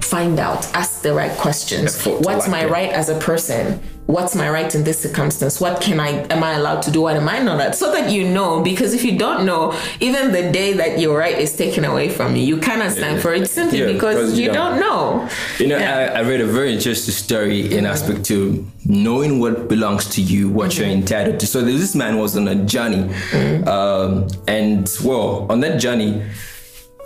Find 0.00 0.38
out, 0.38 0.74
ask 0.74 1.02
the 1.02 1.14
right 1.14 1.36
questions. 1.38 1.96
Effort 1.96 2.22
What's 2.22 2.48
like 2.48 2.50
my 2.50 2.64
it. 2.64 2.70
right 2.70 2.90
as 2.90 3.08
a 3.08 3.18
person? 3.18 3.80
What's 4.06 4.34
my 4.34 4.50
right 4.50 4.74
in 4.74 4.82
this 4.82 5.00
circumstance 5.00 5.60
what 5.60 5.80
can 5.80 6.00
i 6.00 6.08
am 6.30 6.42
i 6.42 6.54
allowed 6.54 6.82
to 6.82 6.90
do 6.90 7.02
what 7.02 7.16
am 7.16 7.28
i 7.28 7.38
not 7.38 7.74
so 7.74 7.92
that 7.92 8.10
you 8.10 8.28
know 8.28 8.60
because 8.60 8.92
if 8.94 9.04
you 9.04 9.16
don't 9.16 9.46
know 9.46 9.78
even 10.00 10.32
the 10.32 10.50
day 10.50 10.72
that 10.72 10.98
your 10.98 11.16
right 11.16 11.38
is 11.38 11.54
taken 11.56 11.84
away 11.84 12.08
from 12.08 12.34
you 12.34 12.42
you 12.42 12.58
cannot 12.58 12.90
stand 12.90 13.16
yeah. 13.16 13.22
for 13.22 13.32
it 13.32 13.48
simply 13.48 13.78
yeah, 13.78 13.86
because, 13.86 14.16
because, 14.16 14.38
you, 14.38 14.46
don't. 14.46 14.72
don't. 14.72 14.80
know 14.80 15.28
you 15.58 15.68
know 15.68 15.78
yeah. 15.78 16.12
I, 16.14 16.18
I, 16.18 16.22
read 16.22 16.40
a 16.40 16.46
very 16.46 16.74
interesting 16.74 17.14
story 17.14 17.72
in 17.72 17.86
aspect 17.86 18.24
to 18.24 18.68
knowing 18.84 19.38
what 19.38 19.68
belongs 19.68 20.06
to 20.10 20.20
you 20.20 20.48
what 20.48 20.72
mm-hmm. 20.72 20.82
you're 20.82 20.90
entitled 20.90 21.38
to 21.38 21.46
so 21.46 21.62
this 21.62 21.94
man 21.94 22.18
was 22.18 22.36
on 22.36 22.48
a 22.48 22.56
journey 22.56 23.04
mm-hmm. 23.04 23.68
um, 23.68 24.26
and 24.48 24.90
well 25.04 25.46
on 25.48 25.60
that 25.60 25.80
journey 25.80 26.22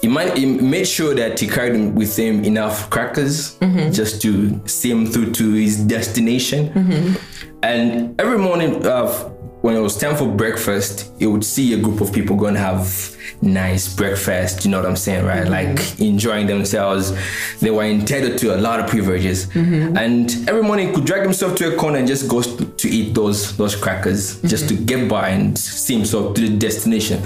he 0.02 0.08
might 0.08 0.36
he 0.36 0.46
made 0.46 0.86
sure 0.86 1.14
that 1.14 1.38
he 1.40 1.46
carried 1.48 1.94
with 1.94 2.16
him 2.16 2.44
enough 2.44 2.90
crackers 2.90 3.56
just 3.92 4.20
to 4.22 4.60
see 4.66 4.90
him 4.90 5.06
through 5.06 5.32
to 5.32 5.52
his 5.52 5.78
destination. 5.78 7.16
And 7.62 8.20
every 8.20 8.38
morning, 8.38 8.84
uh, 8.86 9.30
when 9.66 9.74
it 9.74 9.80
was 9.80 9.98
time 9.98 10.14
for 10.14 10.28
breakfast, 10.28 11.10
you 11.18 11.28
would 11.28 11.44
see 11.44 11.74
a 11.74 11.76
group 11.76 12.00
of 12.00 12.12
people 12.12 12.36
going 12.36 12.54
to 12.54 12.60
have 12.60 13.16
nice 13.42 13.92
breakfast. 13.92 14.64
You 14.64 14.70
know 14.70 14.78
what 14.78 14.86
I'm 14.86 14.94
saying, 14.94 15.24
right? 15.24 15.44
Mm-hmm. 15.44 15.76
Like 15.76 16.00
enjoying 16.00 16.46
themselves. 16.46 17.12
They 17.58 17.72
were 17.72 17.82
entitled 17.82 18.38
to 18.38 18.54
a 18.54 18.58
lot 18.58 18.78
of 18.78 18.88
privileges, 18.88 19.46
mm-hmm. 19.46 19.96
and 19.96 20.48
every 20.48 20.62
morning 20.62 20.94
could 20.94 21.04
drag 21.04 21.22
himself 21.22 21.56
to 21.56 21.74
a 21.74 21.76
corner 21.76 21.98
and 21.98 22.06
just 22.06 22.28
go 22.28 22.42
to 22.42 22.88
eat 22.88 23.12
those 23.14 23.56
those 23.56 23.74
crackers 23.74 24.40
just 24.42 24.66
mm-hmm. 24.66 24.76
to 24.76 24.84
get 24.84 25.08
by 25.08 25.30
and 25.30 25.58
see 25.58 25.96
himself 25.96 26.36
to 26.36 26.42
the 26.42 26.56
destination. 26.56 27.24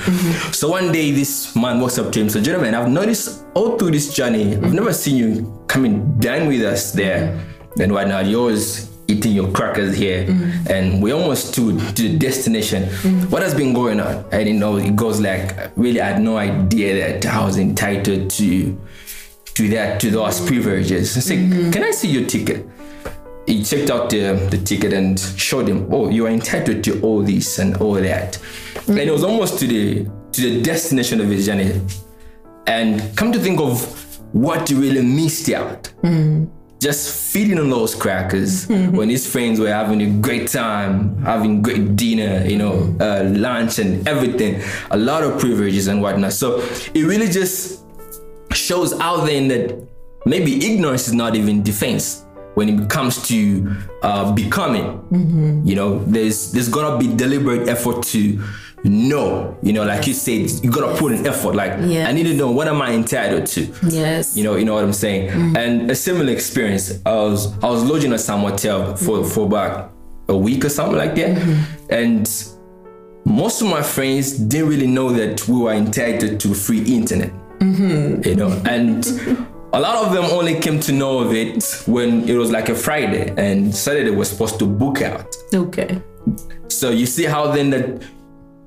So 0.53 0.71
one 0.71 0.93
day, 0.93 1.11
this 1.11 1.55
man 1.55 1.79
walks 1.79 1.99
up 1.99 2.11
to 2.13 2.21
him, 2.21 2.31
so 2.31 2.41
gentlemen, 2.41 2.75
I've 2.75 2.89
noticed 2.89 3.45
all 3.53 3.77
through 3.77 3.91
this 3.91 4.15
journey, 4.15 4.57
I've 4.57 4.73
never 4.73 4.95
seen 4.95 5.17
you 5.17 5.65
come 5.69 5.85
and 5.85 6.19
dine 6.23 6.49
with 6.49 6.63
us 6.63 6.93
there. 6.93 7.39
And 7.79 7.93
why 7.93 8.05
not 8.05 8.27
yours? 8.27 8.90
Eating 9.11 9.33
your 9.33 9.51
crackers 9.51 9.97
here. 9.97 10.27
Mm. 10.27 10.71
And 10.71 11.03
we're 11.03 11.15
almost 11.15 11.55
to, 11.55 11.79
to 11.79 12.09
the 12.09 12.17
destination. 12.17 12.85
Mm. 12.85 13.31
What 13.31 13.43
has 13.43 13.55
been 13.55 13.73
going 13.73 14.01
on? 14.01 14.25
I 14.33 14.45
didn't 14.45 14.61
know 14.61 14.77
it 14.77 14.97
goes 14.97 15.21
like 15.21 15.71
really 15.77 16.01
i 16.01 16.07
had 16.09 16.23
no 16.23 16.37
idea 16.37 17.19
that 17.21 17.27
i 17.27 17.45
was 17.45 17.59
entitled 17.59 18.31
to 18.31 18.79
to 19.55 19.69
that 19.69 20.01
to 20.01 20.11
those 20.11 20.41
privileges. 20.47 21.17
I 21.17 21.21
said, 21.21 21.39
mm. 21.39 21.73
can 21.73 21.83
i 21.83 21.91
see 21.91 22.09
your 22.09 22.27
ticket? 22.27 22.67
He 23.47 23.65
checked 23.65 23.91
out 23.91 24.11
the, 24.11 24.35
the 24.51 24.59
ticket 24.59 24.93
and 24.93 25.19
showed 25.19 25.69
him 25.69 25.89
oh 25.93 26.09
you 26.09 26.27
are 26.27 26.31
entitled 26.31 26.85
to 26.85 27.01
all 27.03 27.23
this 27.23 27.59
and 27.59 27.77
all 27.79 27.95
that. 27.95 28.39
And 28.89 28.99
it 28.99 29.11
was 29.11 29.25
almost 29.25 29.59
to 29.61 29.67
the 29.67 30.05
to 30.33 30.41
the 30.41 30.63
destination 30.63 31.21
of 31.21 31.29
his 31.29 31.47
journey. 31.47 31.81
And 32.67 33.17
come 33.17 33.33
to 33.33 33.39
think 33.39 33.61
of 33.61 33.83
what 34.33 34.71
really 34.71 35.03
missed 35.03 35.51
out 35.51 35.93
just 36.81 37.15
feeding 37.33 37.59
on 37.59 37.69
those 37.69 37.95
crackers 37.95 38.67
when 38.67 39.11
his 39.11 39.31
friends 39.31 39.61
were 39.61 39.69
having 39.69 40.01
a 40.01 40.11
great 40.21 40.49
time, 40.49 41.17
having 41.23 41.61
great 41.61 41.95
dinner, 41.95 42.45
you 42.47 42.57
know, 42.57 42.97
uh, 43.01 43.23
lunch 43.25 43.79
and 43.79 44.09
everything, 44.09 44.63
a 44.91 44.97
lot 44.97 45.23
of 45.23 45.39
privileges 45.39 45.87
and 45.89 46.01
whatnot. 46.01 46.33
So 46.33 46.61
it 46.95 47.05
really 47.05 47.29
just 47.29 47.85
shows 48.53 48.99
out 48.99 49.27
then 49.27 49.49
that 49.49 49.87
maybe 50.25 50.65
ignorance 50.67 51.07
is 51.07 51.13
not 51.15 51.37
even 51.37 51.63
defense 51.63 52.25
when 52.55 52.69
it 52.69 52.89
comes 52.91 53.29
to 53.29 53.77
uh, 54.03 54.33
becoming. 54.33 54.87
You 55.67 55.75
know, 55.77 55.99
there's 56.05 56.51
there's 56.53 56.69
gonna 56.69 56.99
be 56.99 57.15
deliberate 57.15 57.69
effort 57.69 58.03
to 58.05 58.43
know. 58.85 59.57
You 59.63 59.73
know, 59.73 59.85
like 59.85 60.07
you 60.07 60.15
said, 60.15 60.51
you 60.63 60.71
gotta 60.71 60.97
put 60.97 61.13
an 61.13 61.27
effort. 61.27 61.55
Like 61.55 61.73
Yes. 61.81 62.09
I 62.09 62.13
need 62.13 62.25
to 62.25 62.35
know 62.35 62.51
what 62.51 62.69
am 62.69 62.81
I 62.83 62.93
entitled 62.93 63.47
to. 63.47 63.73
Yes. 63.89 64.37
You 64.37 64.45
know, 64.45 64.57
you 64.57 64.65
know 64.65 64.75
what 64.75 64.85
I'm 64.85 64.93
saying. 64.93 65.31
Mm. 65.31 65.57
And 65.57 65.91
a 65.91 65.95
similar 65.95 66.33
experience. 66.33 67.01
I 67.05 67.15
was 67.15 67.59
I 67.63 67.69
was 67.69 67.83
lodging 67.85 68.13
at 68.13 68.21
some 68.21 68.41
hotel 68.41 68.97
for 68.97 69.19
mm. 69.19 69.35
for 69.35 69.47
about 69.47 69.93
a 70.29 70.37
week 70.37 70.65
or 70.65 70.69
something 70.69 70.97
like 70.97 71.17
that, 71.17 71.37
mm-hmm. 71.37 71.93
and 71.93 72.31
most 73.25 73.61
of 73.63 73.69
my 73.69 73.83
friends 73.83 74.39
didn't 74.39 74.69
really 74.69 74.87
know 74.87 75.11
that 75.11 75.47
we 75.49 75.59
were 75.61 75.73
entitled 75.73 76.39
to 76.41 76.55
free 76.55 76.83
internet. 76.83 77.33
Mm-hmm. 77.59 78.29
You 78.29 78.37
know, 78.37 78.63
and 78.65 79.05
a 79.73 79.81
lot 79.81 80.05
of 80.05 80.13
them 80.13 80.25
only 80.25 80.59
came 80.59 80.81
to 80.81 80.93
know 80.93 81.21
of 81.21 81.33
it 81.33 81.83
when 81.87 82.29
it 82.29 82.35
was 82.35 82.51
like 82.51 82.69
a 82.69 82.75
Friday 82.75 83.33
and 83.37 83.75
Saturday 83.75 84.11
was 84.11 84.31
supposed 84.31 84.59
to 84.59 84.67
book 84.67 85.03
out. 85.03 85.35
Okay. 85.55 86.01
So 86.69 86.91
you 86.91 87.07
see 87.07 87.25
how 87.25 87.51
then 87.51 87.71
that 87.71 88.03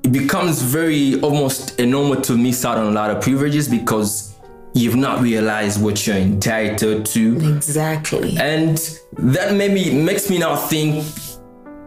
it 0.04 0.12
becomes 0.12 0.62
very 0.62 1.20
almost 1.22 1.80
a 1.80 1.86
normal 1.86 2.22
to 2.22 2.38
miss 2.38 2.66
out 2.66 2.78
on 2.78 2.88
a 2.88 2.92
lot 2.92 3.10
of 3.10 3.22
privileges 3.24 3.68
because 3.68 4.36
you've 4.74 4.96
not 4.96 5.22
realized 5.22 5.82
what 5.82 6.06
you're 6.06 6.18
entitled 6.18 7.06
to. 7.06 7.56
Exactly. 7.56 8.38
And 8.38 8.78
that 9.14 9.54
maybe 9.56 9.94
makes 9.94 10.30
me 10.30 10.40
now 10.40 10.56
think 10.56 11.06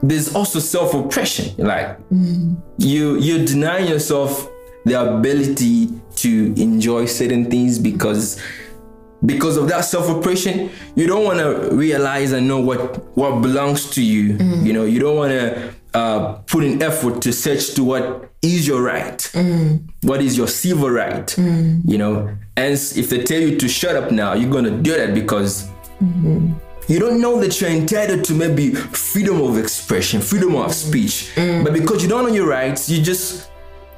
there's 0.02 0.34
also 0.34 0.58
self-oppression. 0.58 1.56
Like 1.58 1.98
mm. 2.10 2.56
you 2.78 3.16
you're 3.18 3.44
denying 3.44 3.88
yourself 3.88 4.48
the 4.84 5.00
ability 5.00 5.90
to 6.16 6.54
enjoy 6.56 7.06
certain 7.06 7.50
things 7.50 7.78
because 7.78 8.40
because 9.24 9.56
of 9.56 9.68
that 9.68 9.80
self-oppression 9.84 10.70
you 10.94 11.06
don't 11.06 11.24
want 11.24 11.38
to 11.38 11.74
realize 11.74 12.32
and 12.32 12.46
know 12.46 12.60
what 12.60 13.16
what 13.16 13.40
belongs 13.40 13.90
to 13.90 14.02
you. 14.02 14.34
Mm. 14.34 14.66
You 14.66 14.72
know 14.72 14.84
you 14.84 15.00
don't 15.00 15.16
want 15.16 15.32
to 15.32 15.74
uh, 15.94 16.34
put 16.46 16.62
in 16.62 16.82
effort 16.82 17.22
to 17.22 17.32
search 17.32 17.74
to 17.74 17.84
what 17.84 18.30
is 18.42 18.66
your 18.66 18.82
right. 18.82 19.18
Mm. 19.32 19.88
What 20.02 20.20
is 20.20 20.36
your 20.36 20.48
civil 20.48 20.90
right? 20.90 21.26
Mm. 21.26 21.82
You 21.84 21.98
know 21.98 22.36
and 22.56 22.74
if 22.74 23.10
they 23.10 23.22
tell 23.22 23.40
you 23.40 23.56
to 23.56 23.68
shut 23.68 23.96
up 23.96 24.10
now 24.10 24.34
you're 24.34 24.50
gonna 24.50 24.70
do 24.82 24.92
that 24.92 25.14
because 25.14 25.68
mm-hmm. 26.02 26.52
you 26.88 26.98
don't 26.98 27.20
know 27.20 27.40
that 27.40 27.60
you're 27.60 27.70
entitled 27.70 28.24
to 28.24 28.34
maybe 28.34 28.74
freedom 28.74 29.40
of 29.42 29.58
expression, 29.58 30.20
freedom 30.20 30.54
of 30.56 30.74
speech. 30.74 31.32
But 31.36 31.72
because 31.72 32.02
you 32.02 32.08
don't 32.08 32.24
know 32.24 32.34
your 32.34 32.48
rights, 32.48 32.88
you're 32.88 33.04
just 33.04 33.50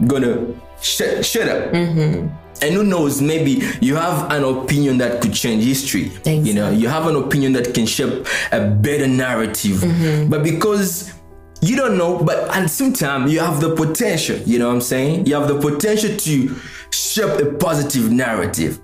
gonna 0.07 0.47
shut 0.81 1.25
shut 1.25 1.49
up. 1.49 1.73
Mm-hmm. 1.73 2.48
And 2.63 2.75
who 2.75 2.83
knows, 2.85 3.21
maybe 3.23 3.63
you 3.81 3.95
have 3.97 4.31
an 4.33 4.45
opinion 4.45 4.99
that 4.99 5.21
could 5.23 5.33
change 5.35 5.65
history. 5.65 6.11
You 6.47 6.55
know, 6.55 6.71
you 6.71 6.89
have 6.89 7.07
an 7.07 7.17
opinion 7.17 7.53
that 7.53 7.75
can 7.75 7.87
shape 7.87 8.27
a 8.53 8.61
better 8.69 9.07
narrative. 9.07 9.81
But 10.29 10.43
because 10.43 11.13
you 11.61 11.77
don't 11.77 11.97
know, 11.99 12.19
but 12.23 12.49
at 12.55 12.63
the 12.63 12.69
same 12.69 12.93
time, 12.93 13.27
you 13.29 13.41
have 13.41 13.61
the 13.61 13.75
potential. 13.75 14.37
You 14.47 14.59
know 14.61 14.69
what 14.69 14.75
I'm 14.75 14.81
saying? 14.81 15.27
You 15.27 15.35
have 15.35 15.49
the 15.49 15.59
potential 15.61 16.17
to 16.17 16.55
shape 16.91 17.41
a 17.41 17.53
positive 17.55 18.11
narrative. 18.11 18.79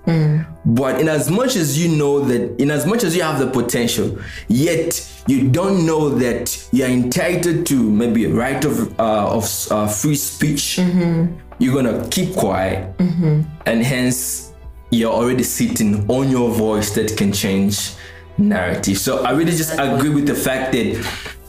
But 0.67 1.01
in 1.01 1.09
as 1.09 1.31
much 1.31 1.57
as 1.57 1.79
you 1.79 1.97
know 1.97 2.21
that, 2.21 2.61
in 2.61 2.71
as 2.71 2.85
much 2.87 3.05
as 3.05 3.15
you 3.17 3.23
have 3.23 3.39
the 3.39 3.47
potential, 3.51 4.19
yet 4.49 5.09
you 5.27 5.49
don't 5.49 5.87
know 5.87 6.09
that 6.11 6.69
you're 6.73 6.89
entitled 6.89 7.65
to 7.67 7.75
maybe 7.91 8.25
a 8.25 8.31
right 8.31 8.63
of 8.65 8.99
uh, 8.99 9.29
of 9.37 9.45
uh, 9.71 9.87
free 9.87 10.17
speech, 10.17 10.79
you're 11.59 11.75
gonna 11.75 12.09
keep 12.09 12.35
quiet, 12.35 12.97
mm-hmm. 12.99 13.43
and 13.67 13.83
hence 13.83 14.53
you're 14.90 15.12
already 15.12 15.43
sitting 15.43 16.09
on 16.11 16.31
your 16.31 16.51
voice 16.51 16.95
that 16.95 17.17
can 17.17 17.33
change 17.33 17.95
narrative. 18.38 18.99
So 18.99 19.25
I 19.25 19.31
really 19.33 19.53
just 19.53 19.73
agree 19.79 20.11
with 20.11 20.27
the 20.27 20.35
fact 20.35 20.73
that 20.73 21.07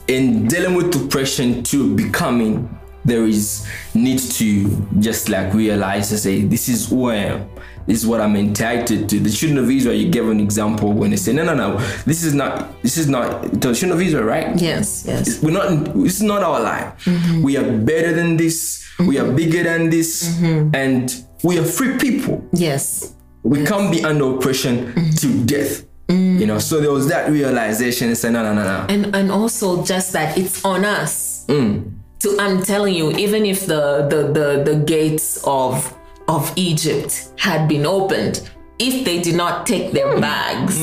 in 0.08 0.46
dealing 0.46 0.74
with 0.74 0.94
oppression 0.94 1.62
to 1.64 1.94
becoming 1.94 2.68
there 3.04 3.24
is 3.24 3.66
need 3.94 4.18
to 4.18 4.86
just 4.98 5.28
like 5.28 5.54
realize 5.54 6.10
and 6.10 6.20
say 6.20 6.42
this 6.42 6.68
is 6.68 6.88
who 6.88 7.08
I 7.08 7.14
am. 7.16 7.48
This 7.86 8.00
is 8.02 8.06
what 8.06 8.20
I'm 8.20 8.34
entitled 8.34 9.08
to. 9.08 9.20
The 9.20 9.30
children 9.30 9.62
of 9.62 9.70
Israel, 9.70 9.94
you 9.94 10.10
gave 10.10 10.28
an 10.28 10.40
example 10.40 10.92
when 10.92 11.10
they 11.10 11.16
say, 11.16 11.32
no, 11.32 11.44
no, 11.44 11.54
no, 11.54 11.78
this 12.04 12.24
is 12.24 12.34
not, 12.34 12.82
this 12.82 12.98
is 12.98 13.08
not 13.08 13.42
the 13.42 13.72
children 13.72 13.92
of 13.92 14.00
Israel, 14.00 14.24
right? 14.24 14.60
Yes, 14.60 15.04
yes. 15.06 15.40
We're 15.40 15.52
not, 15.52 15.94
this 15.94 16.16
is 16.16 16.22
not 16.22 16.42
our 16.42 16.60
life. 16.60 17.04
Mm-hmm. 17.04 17.42
We 17.42 17.56
are 17.56 17.78
better 17.78 18.12
than 18.12 18.36
this. 18.36 18.84
We 19.00 19.18
are 19.18 19.30
bigger 19.30 19.62
than 19.62 19.90
this. 19.90 20.36
Mm-hmm. 20.38 20.74
And 20.74 21.24
we 21.42 21.58
are 21.58 21.64
free 21.64 21.98
people. 21.98 22.46
Yes. 22.52 23.14
We 23.42 23.64
can't 23.64 23.92
be 23.92 24.02
under 24.02 24.36
oppression 24.36 24.92
mm-hmm. 24.92 25.10
to 25.10 25.44
death. 25.44 25.86
Mm. 26.08 26.38
You 26.40 26.46
know, 26.46 26.58
so 26.58 26.80
there 26.80 26.92
was 26.92 27.08
that 27.08 27.30
realization 27.30 28.08
and 28.08 28.16
say, 28.16 28.30
no, 28.30 28.42
no, 28.42 28.54
no, 28.54 28.62
no. 28.62 28.86
And 28.88 29.14
and 29.14 29.30
also 29.30 29.84
just 29.84 30.12
that 30.12 30.38
it's 30.38 30.64
on 30.64 30.84
us. 30.84 31.44
Mm. 31.48 31.92
To 32.20 32.36
I'm 32.38 32.62
telling 32.62 32.94
you, 32.94 33.10
even 33.10 33.44
if 33.44 33.66
the 33.66 34.06
the 34.08 34.32
the, 34.32 34.62
the 34.64 34.84
gates 34.84 35.42
of 35.44 35.92
of 36.28 36.52
Egypt 36.56 37.32
had 37.38 37.68
been 37.68 37.84
opened, 37.86 38.48
if 38.78 39.04
they 39.04 39.20
did 39.20 39.34
not 39.34 39.66
take 39.66 39.92
their 39.92 40.14
mm. 40.14 40.20
bags, 40.20 40.78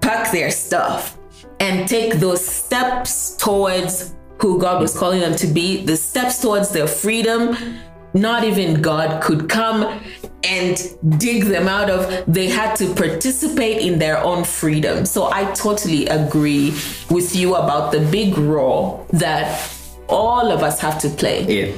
pack 0.00 0.32
their 0.32 0.50
stuff, 0.50 1.18
and 1.60 1.86
take 1.86 2.14
those 2.14 2.44
steps 2.44 3.36
towards 3.36 4.13
who 4.38 4.58
God 4.58 4.80
was 4.80 4.96
calling 4.96 5.20
them 5.20 5.36
to 5.36 5.46
be, 5.46 5.84
the 5.84 5.96
steps 5.96 6.40
towards 6.40 6.70
their 6.70 6.86
freedom, 6.86 7.56
not 8.14 8.44
even 8.44 8.80
God 8.80 9.22
could 9.22 9.48
come 9.48 10.00
and 10.44 10.76
dig 11.18 11.44
them 11.44 11.68
out 11.68 11.90
of. 11.90 12.24
They 12.32 12.48
had 12.48 12.76
to 12.76 12.94
participate 12.94 13.78
in 13.82 13.98
their 13.98 14.18
own 14.18 14.44
freedom. 14.44 15.06
So 15.06 15.30
I 15.32 15.50
totally 15.52 16.06
agree 16.06 16.70
with 17.10 17.34
you 17.34 17.56
about 17.56 17.92
the 17.92 18.00
big 18.00 18.36
role 18.38 19.06
that 19.12 19.70
all 20.08 20.52
of 20.52 20.62
us 20.62 20.80
have 20.80 20.98
to 21.00 21.08
play 21.08 21.44
Yeah. 21.44 21.72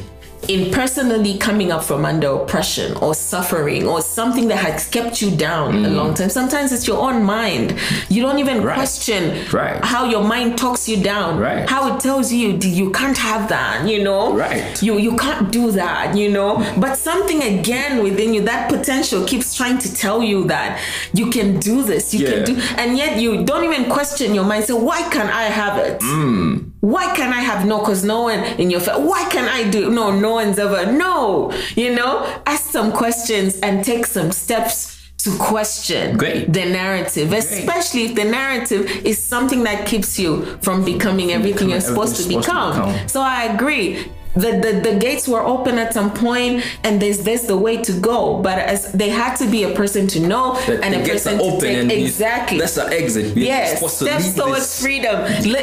In 0.49 0.71
personally 0.73 1.39
coming 1.39 1.73
up 1.73 1.83
from 1.85 2.05
under 2.05 2.29
oppression 2.29 2.97
or 2.99 3.15
suffering 3.15 3.87
or 3.87 4.01
something 4.01 4.49
that 4.49 4.59
has 4.59 4.87
kept 4.89 5.21
you 5.21 5.35
down 5.37 5.85
a 5.85 5.89
mm. 5.89 5.95
long 5.95 6.15
time. 6.15 6.29
Sometimes 6.29 6.73
it's 6.73 6.87
your 6.87 6.99
own 6.99 7.23
mind. 7.25 7.77
You 8.09 8.23
don't 8.23 8.39
even 8.39 8.63
question 8.63 9.45
Right. 9.53 9.83
how 9.85 10.05
your 10.05 10.25
mind 10.25 10.59
talks 10.59 10.89
you 10.89 11.03
down. 11.03 11.39
Right. 11.39 11.69
How 11.69 11.95
it 11.95 12.01
tells 12.01 12.33
you 12.33 12.59
you 12.63 12.91
can't 12.91 13.17
have 13.19 13.49
that, 13.49 13.89
you 13.89 14.03
know? 14.03 14.35
Right. 14.37 14.83
You 14.83 14.99
you 14.99 15.17
can't 15.17 15.51
do 15.51 15.71
that, 15.73 16.17
you 16.17 16.29
know? 16.31 16.65
But 16.79 16.97
something 16.97 17.43
again 17.43 18.03
within 18.03 18.35
you, 18.35 18.43
that 18.43 18.69
potential 18.69 19.25
keeps 19.25 19.55
trying 19.55 19.79
to 19.79 19.95
tell 19.95 20.23
you 20.23 20.45
that 20.45 20.81
you 21.13 21.31
can 21.31 21.59
do 21.61 21.83
this, 21.83 22.15
you 22.15 22.21
Yeah. 22.27 22.31
can 22.31 22.45
do 22.45 22.63
and 22.77 22.97
yet 22.97 23.19
you 23.21 23.45
don't 23.45 23.65
even 23.65 23.91
question 23.91 24.35
your 24.35 24.45
mind. 24.45 24.65
So 24.65 24.77
why 24.77 25.03
can't 25.11 25.31
I 25.31 25.45
have 25.45 25.79
it? 25.79 26.01
Mm. 26.01 26.73
Why 26.87 27.13
can 27.17 27.33
I 27.33 27.41
have 27.41 27.67
no? 27.67 27.81
Because 27.81 28.05
no 28.05 28.23
one 28.23 28.45
in 28.61 28.71
your 28.71 28.79
family, 28.79 29.09
why 29.09 29.29
can 29.29 29.49
I 29.49 29.69
do? 29.69 29.91
No, 29.91 30.17
no 30.17 30.33
one's 30.35 30.57
ever, 30.59 30.93
no. 30.93 31.53
You 31.75 31.95
know, 31.97 32.25
ask 32.47 32.71
some 32.71 32.93
questions 32.93 33.59
and 33.61 33.85
take 33.85 34.07
some 34.07 34.31
steps 34.31 34.97
to 35.25 35.37
question 35.37 36.17
Great. 36.17 36.53
the 36.53 36.65
narrative, 36.65 37.33
especially 37.33 38.05
if 38.05 38.15
the 38.15 38.25
narrative 38.25 38.89
is 39.05 39.19
something 39.19 39.65
that 39.65 39.85
keeps 39.87 40.17
you 40.17 40.45
from 40.63 40.85
becoming 40.85 41.33
everything 41.33 41.71
you're 41.71 41.81
supposed 41.81 42.17
to 42.17 42.23
everything 42.23 42.43
supposed 42.43 42.55
to 42.55 42.79
become. 42.79 42.93
become. 42.93 43.09
So 43.09 43.21
I 43.21 43.45
agree. 43.45 44.13
The, 44.37 44.53
the, 44.61 44.91
the 44.91 44.99
gates 44.99 45.27
were 45.27 45.43
open 45.43 45.79
at 45.79 45.95
some 45.95 46.11
point 46.13 46.63
and 46.85 47.01
there's 47.01 47.21
there's 47.25 47.45
the 47.53 47.57
way 47.57 47.79
to 47.89 47.93
go. 48.01 48.41
But 48.43 48.59
as 48.59 48.93
they 48.93 49.09
had 49.09 49.35
to 49.37 49.47
be 49.51 49.63
a 49.65 49.73
person 49.75 50.07
to 50.09 50.21
know 50.21 50.55
The- 50.67 50.83
and 50.85 50.95
a 50.95 51.03
person 51.09 51.39
to 51.39 51.43
open 51.45 51.61
take 51.89 51.99
you- 51.99 52.05
exactly. 52.05 52.59
that's 52.59 52.75
the 52.75 52.87
exit. 52.87 53.35
We're 53.35 53.43
yes 53.45 53.93
steps 53.97 54.35
towards 54.35 54.81
freedom. 54.81 55.17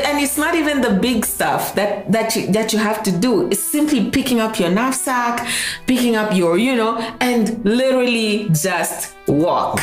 And 0.10 0.16
it's 0.26 0.38
not 0.38 0.56
even 0.56 0.82
the 0.82 0.94
big 1.08 1.26
stuff 1.26 1.76
that 1.76 2.12
that 2.12 2.36
you 2.36 2.48
that 2.52 2.74
you 2.74 2.80
have 2.80 3.04
to 3.04 3.12
do. 3.12 3.48
It's 3.52 3.62
simply 3.64 4.10
picking 4.10 4.40
up 4.40 4.60
your 4.60 4.70
knapsack 4.70 5.48
picking 5.86 6.16
up 6.16 6.34
your 6.36 6.58
you 6.58 6.76
know 6.76 6.98
and 7.20 7.64
literally 7.64 8.50
just 8.50 9.14
walk. 9.28 9.80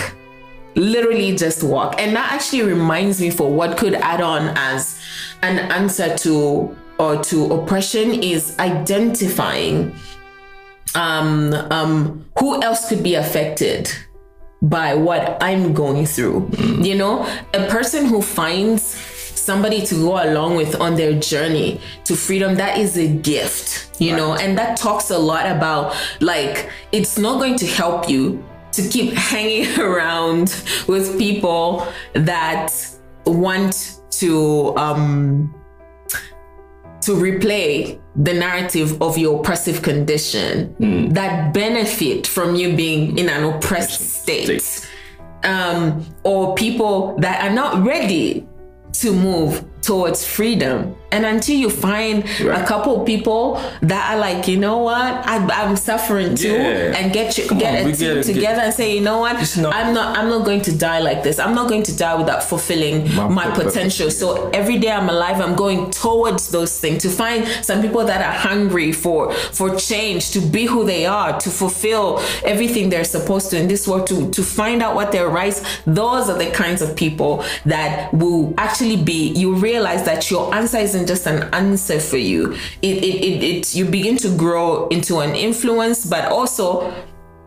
Literally 0.76 1.34
just 1.36 1.62
walk. 1.62 2.00
And 2.00 2.14
that 2.16 2.32
actually 2.32 2.62
reminds 2.62 3.20
me 3.20 3.30
for 3.30 3.50
what 3.52 3.76
could 3.76 3.94
add 3.94 4.20
on 4.20 4.42
as 4.56 4.98
an 5.42 5.58
answer 5.58 6.16
to 6.18 6.76
or 7.00 7.22
to 7.24 7.52
oppression 7.54 8.22
is 8.22 8.56
identifying 8.58 9.92
um 10.94 11.54
um 11.70 12.24
who 12.38 12.62
else 12.62 12.88
could 12.88 13.02
be 13.02 13.14
affected 13.14 13.90
by 14.62 14.94
what 14.94 15.42
I'm 15.42 15.72
going 15.72 16.06
through. 16.06 16.50
You 16.82 16.94
know, 16.94 17.26
a 17.54 17.66
person 17.68 18.06
who 18.06 18.20
finds 18.20 18.82
somebody 18.82 19.84
to 19.86 19.94
go 19.94 20.22
along 20.22 20.56
with 20.56 20.78
on 20.80 20.96
their 20.96 21.18
journey 21.18 21.80
to 22.04 22.14
freedom, 22.14 22.56
that 22.56 22.78
is 22.78 22.96
a 22.98 23.08
gift, 23.08 24.00
you 24.00 24.14
know, 24.14 24.34
and 24.34 24.58
that 24.58 24.76
talks 24.76 25.10
a 25.10 25.18
lot 25.18 25.46
about 25.46 25.96
like, 26.20 26.70
it's 26.92 27.18
not 27.18 27.38
going 27.38 27.56
to 27.56 27.66
help 27.66 28.08
you 28.08 28.44
to 28.72 28.86
keep 28.88 29.14
hanging 29.32 29.80
around 29.80 30.62
with 30.86 31.18
people 31.18 31.86
that 32.12 32.70
want 33.24 34.00
to, 34.10 34.76
um, 34.76 35.54
to 37.02 37.12
replay 37.12 37.98
the 38.16 38.32
narrative 38.34 39.00
of 39.00 39.16
your 39.16 39.40
oppressive 39.40 39.82
condition 39.82 40.74
that 41.12 41.54
benefit 41.54 42.26
from 42.26 42.54
you 42.54 42.74
being 42.76 43.16
in 43.18 43.28
an 43.28 43.44
oppressed 43.44 44.22
state 44.22 44.60
State. 44.60 44.90
um, 45.44 46.04
or 46.24 46.54
people 46.54 47.16
that 47.18 47.42
are 47.44 47.54
not 47.54 47.84
ready 47.86 48.46
to 48.92 49.12
move 49.12 49.64
towards 49.82 50.24
freedom. 50.26 50.94
And 51.12 51.26
until 51.26 51.56
you 51.56 51.70
find 51.70 52.22
a 52.40 52.44
Right. 52.44 52.66
couple 52.66 53.00
people 53.04 53.60
that 53.82 54.12
are 54.14 54.18
like 54.20 54.46
you 54.46 54.56
know 54.58 54.78
what? 54.78 55.10
I, 55.26 55.38
i'm 55.60 55.74
suffering 55.76 56.36
too. 56.36 56.52
Yeah. 56.52 56.96
and 56.98 57.12
get 57.12 57.36
you 57.36 57.48
Come 57.48 57.58
get 57.58 57.84
on, 57.84 57.90
a 57.90 57.96
team 57.96 58.08
gotta 58.08 58.22
get- 58.26 58.34
together 58.34 58.60
and 58.60 58.72
say 58.74 58.94
you 58.94 59.00
know 59.00 59.18
what? 59.18 59.34
Not- 59.56 59.74
i'm 59.74 59.92
not 59.92 60.16
i'm 60.16 60.28
not 60.28 60.44
going 60.44 60.60
to 60.62 60.72
die 60.76 61.00
like 61.00 61.24
this. 61.24 61.40
I'm 61.40 61.54
not 61.56 61.68
going 61.68 61.82
to 61.84 61.96
die 61.96 62.14
without 62.14 62.44
fulfilling 62.44 63.12
My 63.16 63.26
my, 63.28 63.44
purpose. 63.46 63.74
potential. 63.74 64.08
so 64.10 64.50
every 64.50 64.78
day 64.78 64.92
i'm 64.92 65.08
alive 65.08 65.40
i'm 65.40 65.56
going 65.56 65.90
towards 65.90 66.48
those 66.50 66.78
things 66.78 67.02
to 67.02 67.08
find 67.08 67.44
some 67.64 67.82
people 67.82 68.04
that 68.04 68.20
are 68.24 68.38
hungry 68.48 68.92
for 68.92 69.32
for 69.32 69.74
change 69.74 70.30
to 70.34 70.40
be 70.40 70.66
who 70.66 70.84
they 70.84 71.06
are 71.06 71.40
to 71.40 71.50
fulfill 71.50 72.20
everything 72.44 72.88
they're 72.88 73.02
supposed 73.18 73.50
to 73.50 73.58
in 73.58 73.66
this 73.66 73.88
world 73.88 74.06
to 74.06 74.30
to 74.30 74.42
find 74.44 74.80
out 74.80 74.94
what 74.94 75.10
their 75.10 75.28
rights 75.28 75.58
those 75.86 76.30
are 76.30 76.38
the 76.38 76.50
kinds 76.52 76.80
of 76.82 76.94
people 76.94 77.42
that 77.66 78.14
will 78.14 78.54
actually 78.58 78.96
be 78.96 79.20
you 79.42 79.54
realize 79.70 80.04
that 80.04 80.30
your 80.30 80.54
answer 80.54 80.78
isn't 80.78 81.06
just 81.06 81.26
an 81.26 81.42
answer 81.54 82.00
for 82.00 82.16
you 82.16 82.52
it 82.82 82.96
it, 83.08 83.16
it, 83.28 83.42
it 83.42 83.74
you 83.74 83.84
begin 83.84 84.16
to 84.16 84.28
grow 84.36 84.88
into 84.88 85.18
an 85.18 85.34
influence 85.34 86.04
but 86.04 86.24
also 86.30 86.92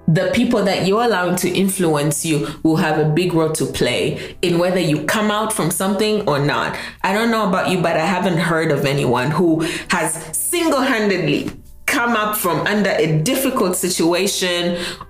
the 0.07 0.31
people 0.33 0.63
that 0.63 0.85
you're 0.85 1.03
allowing 1.03 1.35
to 1.37 1.49
influence 1.49 2.25
you 2.25 2.47
will 2.63 2.75
have 2.75 2.99
a 2.99 3.09
big 3.09 3.33
role 3.33 3.51
to 3.51 3.65
play 3.65 4.35
in 4.41 4.59
whether 4.59 4.79
you 4.79 5.05
come 5.05 5.31
out 5.31 5.53
from 5.53 5.71
something 5.71 6.27
or 6.27 6.39
not. 6.39 6.77
I 7.03 7.13
don't 7.13 7.31
know 7.31 7.47
about 7.47 7.69
you, 7.69 7.81
but 7.81 7.95
I 7.95 8.05
haven't 8.05 8.37
heard 8.37 8.71
of 8.71 8.85
anyone 8.85 9.31
who 9.31 9.61
has 9.89 10.13
single 10.37 10.81
handedly 10.81 11.49
come 11.93 12.13
up 12.23 12.35
from 12.43 12.57
under 12.73 12.89
a 13.05 13.07
difficult 13.31 13.73
situation 13.75 14.63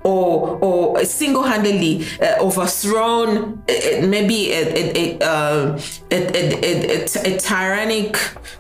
or 0.04 0.60
or 0.67 1.06
single-handedly 1.06 1.93
uh, 2.22 2.48
overthrown 2.48 3.30
uh, 3.69 3.74
uh, 3.74 4.06
maybe 4.15 4.52
a, 4.52 4.62
a, 4.82 4.84
a, 5.04 5.06
uh, 5.24 5.80
a, 6.12 7.06
a, 7.30 7.38
tyrannic 7.39 8.12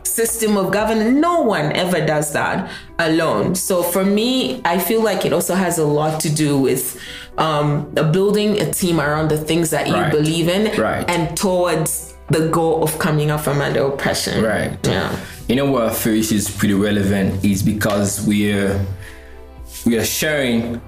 system 0.03 0.51
of 0.61 0.71
governance 0.71 1.13
no 1.29 1.41
one 1.41 1.67
ever 1.83 1.99
does 2.05 2.27
that 2.33 2.57
alone 2.99 3.55
so 3.55 3.75
for 3.93 4.05
me 4.05 4.61
i 4.63 4.77
feel 4.79 5.01
like 5.09 5.25
it 5.25 5.33
also 5.33 5.55
has 5.55 5.77
a 5.77 5.85
lot 5.85 6.19
to 6.25 6.29
do 6.29 6.51
with 6.67 6.83
um, 7.37 7.89
building 8.11 8.59
a 8.61 8.71
team 8.71 8.99
around 8.99 9.27
the 9.29 9.37
things 9.49 9.69
that 9.71 9.87
you 9.87 9.93
Right. 9.95 10.11
believe 10.11 10.47
in 10.57 10.63
Right. 10.79 11.03
and 11.09 11.35
towards 11.35 12.13
the 12.29 12.47
goal 12.47 12.83
of 12.83 12.97
coming 12.99 13.29
out 13.31 13.41
from 13.41 13.59
under 13.61 13.81
oppression 13.91 14.43
Right. 14.43 14.77
yeah 14.87 15.09
You 15.47 15.55
know 15.57 15.77
I 15.77 15.89
feel 15.93 16.13
is 16.13 16.49
pretty 16.49 16.73
relevant 16.73 17.43
is 17.43 17.61
because 17.63 18.25
we're 18.25 18.85
we 19.85 19.97
are 19.97 20.05
sharing 20.05 20.81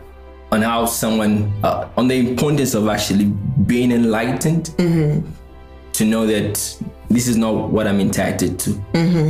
on 0.51 0.61
how 0.61 0.85
someone 0.85 1.51
uh, 1.63 1.89
on 1.97 2.07
the 2.07 2.15
importance 2.15 2.73
of 2.73 2.87
actually 2.87 3.25
being 3.65 3.91
enlightened 3.91 4.65
to 5.93 6.05
know 6.05 6.25
that 6.25 6.53
this 7.09 7.27
is 7.27 7.37
not 7.37 7.69
what 7.69 7.87
I'm 7.87 7.99
entitled 7.99 8.59
to. 8.59 8.81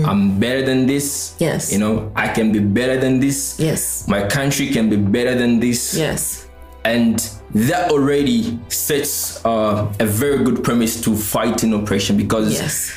I'm 0.06 0.40
better 0.40 0.64
than 0.66 0.86
this. 0.88 1.36
Yes. 1.40 1.72
You 1.74 1.80
know, 1.80 2.12
I 2.16 2.28
can 2.28 2.52
be 2.52 2.60
better 2.60 2.98
than 3.00 3.20
this. 3.20 3.60
yes 3.60 4.08
My 4.08 4.28
country 4.28 4.70
can 4.70 4.90
be 4.90 4.96
better 4.98 5.36
than 5.36 5.60
this. 5.60 5.96
yes 5.98 6.48
And 6.84 7.20
that 7.56 7.92
already 7.92 8.60
sets 8.70 9.44
uh, 9.46 9.92
a 10.00 10.06
very 10.06 10.44
good 10.44 10.64
premise 10.64 11.02
to 11.02 11.16
fighting 11.16 11.74
oppression 11.74 12.16
because 12.18 12.54
yes 12.54 12.92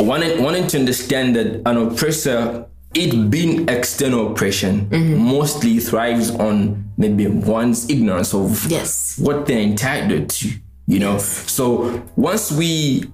wanting, 0.00 0.42
wanting 0.42 0.66
to 0.68 0.78
understand 0.78 1.36
that 1.36 1.62
an 1.66 1.76
oppressor, 1.76 2.66
it 2.94 3.30
being 3.30 3.68
external 3.68 4.30
oppression, 4.32 4.88
mostly 5.18 5.78
thrives 5.80 6.30
on 6.30 6.92
maybe 6.96 7.26
one's 7.26 7.90
ignorance 7.90 8.34
of 8.34 8.70
Yes. 8.70 9.18
what 9.18 9.46
they're 9.46 9.58
entitled 9.60 10.28
to, 10.30 10.48
you 10.86 10.98
know. 11.00 11.18
So 11.18 12.02
once 12.16 12.52
we, 12.52 13.04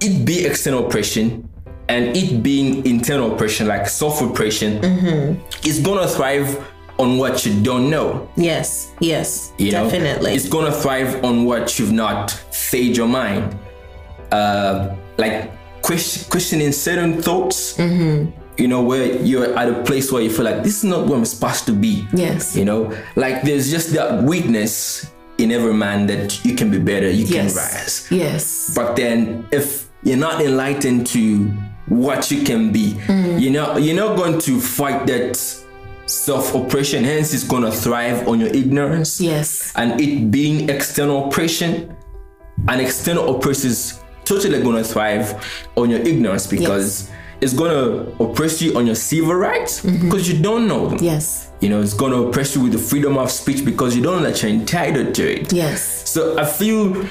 it 0.00 0.24
be 0.26 0.44
external 0.44 0.86
oppression 0.86 1.48
and 1.88 2.14
it 2.16 2.42
being 2.42 2.84
internal 2.84 3.32
oppression, 3.32 3.66
like 3.66 3.88
self 3.88 4.20
oppression, 4.20 4.80
it's 5.64 5.78
gonna 5.78 6.06
thrive 6.08 6.62
on 6.98 7.18
what 7.18 7.44
you 7.46 7.52
don't 7.62 7.90
know. 7.90 8.26
yes 8.36 8.90
yes 9.00 9.52
You 9.58 9.70
know, 9.72 9.84
definitely 9.84 10.34
it's 10.34 10.48
gonna 10.48 10.72
thrive 10.72 11.22
on 11.24 11.44
what 11.44 11.78
you've 11.78 11.92
not 11.92 12.30
fed 12.30 12.96
your 12.96 13.06
mind. 13.08 13.54
Uh, 14.32 14.94
like 15.18 15.50
question, 15.86 16.28
questioning 16.30 16.72
certain 16.72 17.22
thoughts. 17.22 17.76
Mm-hmm. 17.78 18.30
You 18.58 18.68
know, 18.68 18.82
where 18.82 19.06
you're 19.22 19.52
at 19.58 19.68
a 19.68 19.82
place 19.84 20.10
where 20.10 20.22
you 20.22 20.30
feel 20.30 20.46
like 20.46 20.62
this 20.62 20.78
is 20.78 20.84
not 20.84 21.06
where 21.06 21.18
I'm 21.18 21.26
supposed 21.26 21.66
to 21.66 21.72
be. 21.72 22.06
Yes. 22.14 22.56
You 22.56 22.64
know, 22.64 22.80
like 23.14 23.42
there's 23.42 23.70
just 23.70 23.92
that 23.92 24.22
weakness 24.22 25.06
in 25.36 25.52
every 25.52 25.74
man 25.74 26.06
that 26.06 26.42
you 26.42 26.54
can 26.56 26.70
be 26.70 26.78
better, 26.78 27.10
you 27.10 27.26
yes 27.26 27.52
can 27.52 27.62
rise. 27.62 28.06
yes 28.10 28.72
But 28.74 28.96
then 28.96 29.46
if 29.52 29.90
you're 30.02 30.16
not 30.16 30.40
enlightened 30.40 31.06
to 31.08 31.44
what 31.88 32.30
you 32.30 32.42
can 32.44 32.72
be, 32.72 32.94
Mm. 33.06 33.38
you 33.42 33.50
know, 33.50 33.76
you're 33.76 33.94
not 34.04 34.16
going 34.16 34.40
to 34.48 34.58
fight 34.58 35.06
that 35.06 35.36
self-oppression. 36.06 37.04
Hence, 37.04 37.34
it's 37.34 37.44
gonna 37.44 37.70
thrive 37.70 38.26
on 38.26 38.40
your 38.40 38.48
ignorance. 38.54 39.20
yes 39.20 39.72
And 39.76 40.00
it 40.00 40.30
being 40.30 40.70
external 40.70 41.26
oppression, 41.28 41.94
an 42.68 42.80
external 42.80 43.36
oppressor 43.36 43.68
is 43.68 44.00
totally 44.26 44.62
gonna 44.62 44.84
thrive 44.84 45.26
on 45.76 45.88
your 45.90 46.00
ignorance 46.00 46.46
because 46.46 47.10
it's 47.40 47.52
gonna 47.54 48.06
oppress 48.18 48.60
you 48.62 48.76
on 48.78 48.86
your 48.86 48.94
civil 48.94 49.34
rights 49.34 49.80
because 49.80 50.28
you 50.30 50.42
don't 50.42 50.66
know 50.66 50.88
them. 50.88 50.98
yes 51.00 51.50
You 51.60 51.68
know, 51.70 51.80
it's 51.80 51.94
gonna 51.94 52.20
oppress 52.28 52.54
you 52.54 52.62
with 52.64 52.72
the 52.72 52.78
freedom 52.90 53.16
of 53.18 53.30
speech 53.30 53.64
because 53.64 53.96
you 53.96 54.02
don't 54.02 54.22
know 54.22 54.28
that 54.30 54.42
you're 54.42 54.52
entitled 54.52 55.14
to 55.14 55.24
it. 55.40 55.52
yes 55.52 55.80
So 56.08 56.38
I 56.38 56.44
feel 56.44 57.06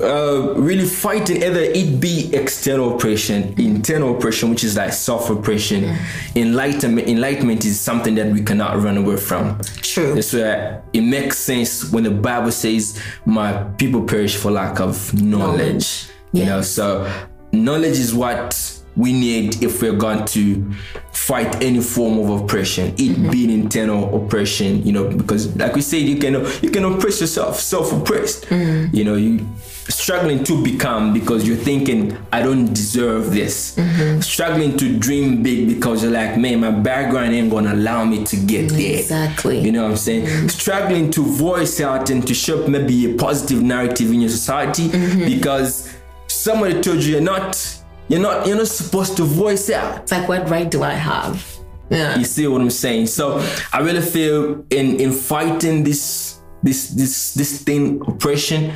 uh, 0.00 0.54
really 0.56 0.86
fighting 0.86 1.42
either 1.42 1.60
it 1.60 2.00
be 2.00 2.30
external 2.34 2.94
oppression, 2.96 3.54
internal 3.58 4.16
oppression, 4.16 4.50
which 4.50 4.64
is 4.64 4.76
like 4.76 4.92
self 4.92 5.28
oppression. 5.30 5.94
Enlightenment, 6.36 7.06
enlightenment 7.08 7.64
is 7.64 7.78
something 7.78 8.14
that 8.14 8.32
we 8.32 8.40
cannot 8.42 8.82
run 8.82 8.96
away 8.96 9.16
from. 9.16 9.58
true 9.82 10.14
That's 10.14 10.32
where 10.32 10.82
it 10.92 11.02
makes 11.02 11.38
sense 11.38 11.90
when 11.92 12.04
the 12.04 12.10
Bible 12.10 12.50
says, 12.50 12.98
"My 13.26 13.52
people 13.76 14.02
perish 14.02 14.36
for 14.36 14.50
lack 14.50 14.80
of 14.80 15.12
knowledge." 15.22 15.58
Knowledge. 15.58 16.08
You 16.32 16.44
know, 16.44 16.60
so 16.62 17.10
knowledge 17.52 17.98
is 17.98 18.14
what 18.14 18.74
we 18.96 19.12
need 19.12 19.62
if 19.62 19.80
we're 19.80 19.96
going 19.96 20.24
to 20.26 20.72
fight 21.12 21.62
any 21.62 21.80
form 21.80 22.18
of 22.18 22.42
oppression, 22.42 22.94
it 22.98 23.30
being 23.30 23.50
internal 23.50 24.24
oppression. 24.24 24.84
You 24.84 24.92
know, 24.92 25.08
because 25.08 25.54
like 25.56 25.74
we 25.74 25.80
said, 25.82 26.02
you 26.02 26.18
can 26.18 26.34
you 26.62 26.70
can 26.70 26.84
oppress 26.84 27.20
yourself, 27.20 27.58
self-oppressed. 27.60 28.50
You 28.50 29.04
know, 29.04 29.14
you 29.14 29.46
struggling 29.88 30.44
to 30.44 30.62
become 30.62 31.14
because 31.14 31.48
you're 31.48 31.56
thinking 31.56 32.14
I 32.30 32.42
don't 32.42 32.66
deserve 32.74 33.30
this. 33.32 33.74
Mm-hmm. 33.76 34.20
Struggling 34.20 34.76
to 34.76 34.98
dream 34.98 35.42
big 35.42 35.68
because 35.68 36.02
you're 36.02 36.12
like, 36.12 36.36
man, 36.36 36.60
my 36.60 36.70
background 36.70 37.32
ain't 37.32 37.50
gonna 37.50 37.72
allow 37.72 38.04
me 38.04 38.24
to 38.24 38.36
get 38.36 38.68
there. 38.68 38.98
Exactly. 38.98 39.60
You 39.60 39.72
know 39.72 39.84
what 39.84 39.92
I'm 39.92 39.96
saying? 39.96 40.48
Struggling 40.50 41.10
to 41.12 41.22
voice 41.22 41.80
out 41.80 42.10
and 42.10 42.26
to 42.26 42.34
show 42.34 42.62
up 42.62 42.68
maybe 42.68 43.10
a 43.10 43.16
positive 43.16 43.62
narrative 43.62 44.10
in 44.12 44.20
your 44.20 44.30
society 44.30 44.88
Mm-hmm. 44.88 45.24
because 45.24 45.94
somebody 46.38 46.80
told 46.80 47.02
you 47.02 47.12
you're 47.12 47.20
not 47.20 47.82
you're 48.08 48.20
not 48.20 48.46
you're 48.46 48.56
not 48.56 48.68
supposed 48.68 49.16
to 49.16 49.24
voice 49.24 49.70
out. 49.70 50.02
It's 50.02 50.12
like, 50.12 50.28
what 50.28 50.48
right 50.48 50.70
do 50.70 50.82
I 50.82 50.92
have? 50.92 51.44
Yeah. 51.90 52.18
You 52.18 52.24
see 52.24 52.46
what 52.46 52.60
I'm 52.60 52.70
saying? 52.70 53.06
So 53.06 53.44
I 53.72 53.80
really 53.80 54.00
feel 54.00 54.64
in 54.70 55.00
in 55.00 55.12
fighting 55.12 55.84
this 55.84 56.40
this 56.62 56.90
this 56.90 57.34
this 57.34 57.62
thing 57.62 58.00
oppression, 58.06 58.72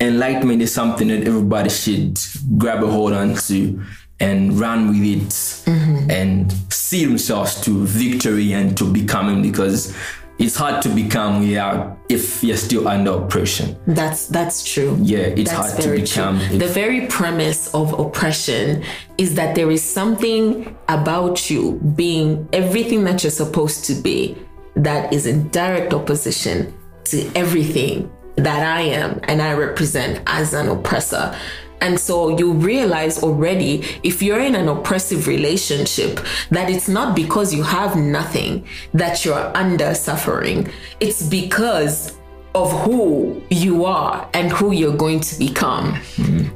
enlightenment 0.00 0.62
is 0.62 0.72
something 0.72 1.08
that 1.08 1.26
everybody 1.26 1.70
should 1.70 2.18
grab 2.58 2.82
a 2.82 2.86
hold 2.86 3.12
on 3.12 3.34
to 3.34 3.82
and 4.20 4.58
run 4.58 4.88
with 4.88 5.02
it 5.02 5.28
mm-hmm. 5.68 6.10
and 6.10 6.52
see 6.72 7.04
themselves 7.04 7.60
to 7.62 7.84
victory 7.84 8.52
and 8.52 8.76
to 8.76 8.90
becoming 8.90 9.42
because 9.42 9.94
it's 10.38 10.56
hard 10.56 10.82
to 10.82 10.88
become 10.88 11.40
without 11.40 11.98
if 12.08 12.42
you're 12.42 12.56
still 12.56 12.88
under 12.88 13.12
oppression. 13.12 13.76
That's 13.86 14.26
that's 14.26 14.64
true. 14.64 14.98
Yeah, 15.00 15.18
it's 15.18 15.50
That's 15.50 15.72
hard 15.72 15.82
to 15.82 15.90
become. 16.00 16.40
true. 16.40 16.58
The 16.58 16.66
very 16.66 17.06
premise 17.06 17.72
of 17.74 17.98
oppression 17.98 18.82
is 19.16 19.34
that 19.36 19.54
there 19.54 19.70
is 19.70 19.82
something 19.82 20.76
about 20.88 21.50
you 21.50 21.72
being 21.96 22.48
everything 22.52 23.04
that 23.04 23.22
you're 23.22 23.30
supposed 23.30 23.84
to 23.86 23.94
be 23.94 24.36
that 24.76 25.12
is 25.12 25.26
in 25.26 25.48
direct 25.50 25.94
opposition 25.94 26.74
to 27.04 27.30
everything 27.36 28.10
that 28.36 28.66
I 28.66 28.80
am 28.80 29.20
and 29.24 29.40
I 29.40 29.54
represent 29.54 30.20
as 30.26 30.52
an 30.54 30.68
oppressor. 30.68 31.36
And 31.80 31.98
so 31.98 32.36
you 32.38 32.52
realize 32.52 33.22
already 33.22 33.84
if 34.02 34.22
you're 34.22 34.40
in 34.40 34.54
an 34.54 34.68
oppressive 34.68 35.26
relationship 35.26 36.20
that 36.50 36.70
it's 36.70 36.88
not 36.88 37.14
because 37.14 37.52
you 37.54 37.62
have 37.62 37.96
nothing 37.96 38.64
that 38.94 39.24
you're 39.24 39.54
under 39.56 39.94
suffering. 39.94 40.68
It's 41.00 41.22
because 41.22 42.16
of 42.54 42.70
who 42.84 43.42
you 43.50 43.84
are 43.84 44.28
and 44.32 44.52
who 44.52 44.70
you're 44.72 44.96
going 44.96 45.18
to 45.20 45.38
become. 45.38 45.98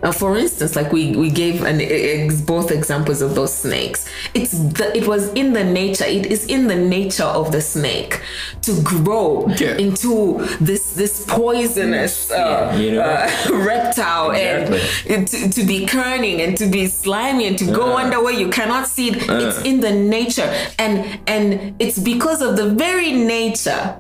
Now, 0.02 0.12
for 0.12 0.37
instance, 0.38 0.76
like 0.76 0.92
we 0.92 1.16
we 1.16 1.28
gave 1.30 1.62
an 1.64 1.80
ex, 1.80 2.40
both 2.40 2.70
examples 2.70 3.20
of 3.20 3.34
those 3.34 3.52
snakes. 3.52 4.08
It's 4.32 4.52
the, 4.52 4.96
it 4.96 5.06
was 5.08 5.28
in 5.32 5.52
the 5.54 5.64
nature. 5.64 6.04
It 6.04 6.26
is 6.26 6.46
in 6.46 6.68
the 6.68 6.76
nature 6.76 7.24
of 7.40 7.50
the 7.50 7.61
snake 7.61 8.20
to 8.62 8.80
grow 8.82 9.48
Yeah. 9.58 9.76
into 9.76 10.38
this 10.61 10.92
this 10.94 11.24
poisonous 11.26 12.30
uh, 12.30 12.76
you 12.78 12.92
know? 12.92 13.02
uh, 13.02 13.28
reptile 13.66 14.30
and 14.32 15.26
to, 15.26 15.48
to 15.50 15.62
be 15.64 15.84
cunning 15.87 16.40
and 16.40 16.56
to 16.58 16.66
be 16.66 16.87
slimy 16.87 17.46
and 17.48 17.58
to 17.58 17.64
go 17.66 17.92
Uh. 17.92 18.02
under 18.04 18.22
where 18.22 18.34
you 18.42 18.48
cannot 18.50 18.87
see 18.87 19.08
it. 19.11 19.16
It's 19.28 19.61
in 19.62 19.80
the 19.80 19.90
nature 19.92 20.48
and 20.78 21.20
and 21.26 21.74
it's 21.80 21.98
because 21.98 22.40
of 22.40 22.56
the 22.56 22.68
very 22.70 23.12
nature 23.12 23.96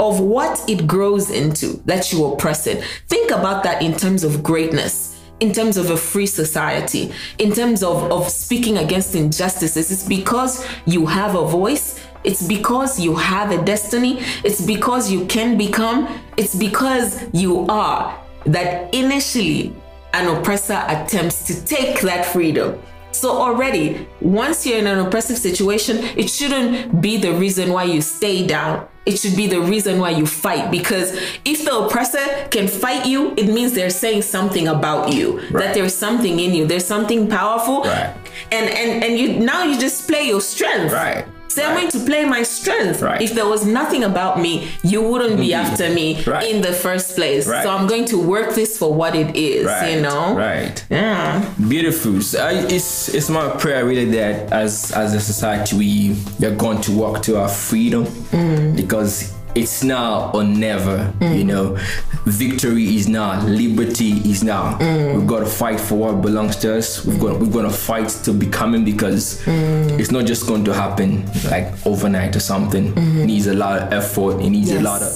of 0.00 0.20
what 0.20 0.68
it 0.68 0.86
grows 0.86 1.30
into 1.30 1.80
that 1.84 2.12
you 2.12 2.24
oppress 2.24 2.66
it. 2.66 2.84
Think 3.08 3.30
about 3.30 3.62
that 3.64 3.82
in 3.82 3.96
terms 3.96 4.24
of 4.24 4.42
greatness, 4.42 5.20
in 5.40 5.52
terms 5.52 5.76
of 5.76 5.90
a 5.90 5.96
free 5.96 6.26
society, 6.26 7.12
in 7.38 7.52
terms 7.52 7.82
of, 7.82 8.10
of 8.10 8.28
speaking 8.28 8.78
against 8.78 9.14
injustices. 9.14 9.90
It's 9.90 10.08
because 10.08 10.66
you 10.86 11.06
have 11.06 11.34
a 11.34 11.46
voice, 11.46 12.00
it's 12.24 12.46
because 12.46 13.00
you 13.00 13.14
have 13.16 13.50
a 13.50 13.64
destiny, 13.64 14.20
it's 14.44 14.64
because 14.64 15.10
you 15.10 15.26
can 15.26 15.56
become, 15.58 16.20
it's 16.36 16.54
because 16.54 17.22
you 17.32 17.66
are 17.68 18.18
that 18.46 18.92
initially 18.94 19.74
an 20.14 20.36
oppressor 20.36 20.84
attempts 20.88 21.46
to 21.46 21.64
take 21.64 22.00
that 22.00 22.26
freedom. 22.26 22.80
So 23.12 23.30
already, 23.30 24.08
once 24.20 24.66
you're 24.66 24.78
in 24.78 24.86
an 24.86 24.98
oppressive 24.98 25.36
situation, 25.36 25.98
it 26.16 26.28
shouldn't 26.28 27.00
be 27.00 27.18
the 27.18 27.34
reason 27.34 27.72
why 27.72 27.84
you 27.84 28.00
stay 28.00 28.46
down. 28.46 28.88
It 29.04 29.16
should 29.16 29.36
be 29.36 29.48
the 29.48 29.60
reason 29.60 29.98
why 29.98 30.10
you 30.10 30.26
fight. 30.26 30.70
Because 30.70 31.12
if 31.44 31.64
the 31.64 31.76
oppressor 31.76 32.24
can 32.50 32.68
fight 32.68 33.06
you, 33.06 33.34
it 33.36 33.46
means 33.46 33.72
they're 33.72 33.90
saying 33.90 34.22
something 34.22 34.68
about 34.68 35.12
you. 35.12 35.40
That 35.50 35.74
there's 35.74 35.94
something 35.94 36.38
in 36.38 36.54
you. 36.54 36.66
There's 36.66 36.86
something 36.86 37.28
powerful. 37.28 37.82
Right. 37.82 38.14
And 38.52 38.70
and 38.70 39.04
and 39.04 39.18
you 39.18 39.40
now 39.40 39.64
you 39.64 39.78
display 39.78 40.28
your 40.28 40.40
strength. 40.40 40.92
Right. 40.92 41.26
I'm 41.58 41.74
Right. 41.74 41.80
going 41.80 41.90
to 41.90 42.00
play 42.10 42.24
my 42.24 42.42
strength. 42.42 43.02
Right. 43.02 43.20
If 43.20 43.34
there 43.34 43.46
was 43.46 43.64
nothing 43.64 44.04
about 44.04 44.40
me, 44.40 44.68
you 44.82 45.02
wouldn't 45.02 45.38
be 45.38 45.50
mm-hmm. 45.50 45.72
after 45.72 45.90
me 45.90 46.22
Right. 46.24 46.50
in 46.50 46.62
the 46.62 46.72
first 46.72 47.14
place. 47.16 47.46
So 47.46 47.68
I'm 47.70 47.86
going 47.86 48.06
to 48.06 48.18
work 48.18 48.54
this 48.54 48.78
for 48.78 48.92
what 48.92 49.14
it 49.14 49.36
is. 49.36 49.66
You 49.90 50.00
know. 50.00 50.34
Right. 50.36 50.84
Yeah. 50.90 51.44
Beautiful. 51.68 52.20
So 52.22 52.38
I, 52.44 52.52
it's 52.76 53.08
it's 53.14 53.28
my 53.28 53.48
prayer 53.62 53.84
really 53.84 54.06
that 54.18 54.52
as 54.52 54.92
as 54.92 55.14
a 55.14 55.20
society 55.20 55.76
we 55.76 56.16
we 56.38 56.46
are 56.46 56.54
going 56.56 56.80
to 56.82 56.92
walk 56.92 57.22
to 57.22 57.38
our 57.40 57.48
freedom 57.48 58.04
mm. 58.06 58.76
because 58.76 59.32
it's 59.54 59.82
now 59.82 60.30
or 60.32 60.44
never. 60.44 61.12
You 61.20 61.26
mm. 61.26 61.46
know, 61.46 61.78
victory 62.24 62.96
is 62.96 63.08
now, 63.08 63.44
liberty 63.44 64.12
is 64.30 64.42
now. 64.42 64.78
Mm. 64.78 65.16
We've 65.16 65.26
got 65.26 65.40
to 65.40 65.46
fight 65.46 65.80
for 65.80 65.96
what 65.96 66.22
belongs 66.22 66.56
to 66.56 66.76
us. 66.76 67.04
We've 67.04 67.20
got 67.20 67.38
we're 67.38 67.50
going 67.50 67.70
to 67.70 67.76
fight 67.76 68.08
to 68.24 68.32
becoming 68.32 68.84
because 68.84 69.42
mm. 69.42 69.98
it's 69.98 70.10
not 70.10 70.26
just 70.26 70.46
going 70.46 70.64
to 70.64 70.74
happen 70.74 71.26
like 71.50 71.74
overnight 71.86 72.36
or 72.36 72.40
something. 72.40 72.92
Mm-hmm. 72.92 73.20
It 73.20 73.26
needs 73.26 73.46
a 73.46 73.54
lot 73.54 73.82
of 73.82 73.92
effort. 73.92 74.40
It 74.40 74.50
needs 74.50 74.70
a 74.70 74.80
lot 74.80 75.02
of 75.02 75.12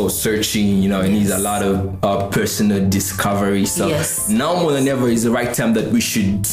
soul 0.00 0.08
searching. 0.08 0.82
You 0.82 0.88
know, 0.88 1.00
it 1.00 1.10
needs 1.10 1.30
a 1.30 1.38
lot 1.38 1.62
of 1.62 2.02
uh, 2.04 2.28
personal 2.28 2.88
discovery. 2.88 3.66
So 3.66 3.88
Yes. 3.88 4.28
now 4.28 4.54
more 4.62 4.72
than 4.72 4.88
ever 4.88 5.08
is 5.08 5.22
the 5.24 5.30
right 5.30 5.52
time 5.54 5.74
that 5.74 5.92
we 5.92 6.00
should 6.00 6.46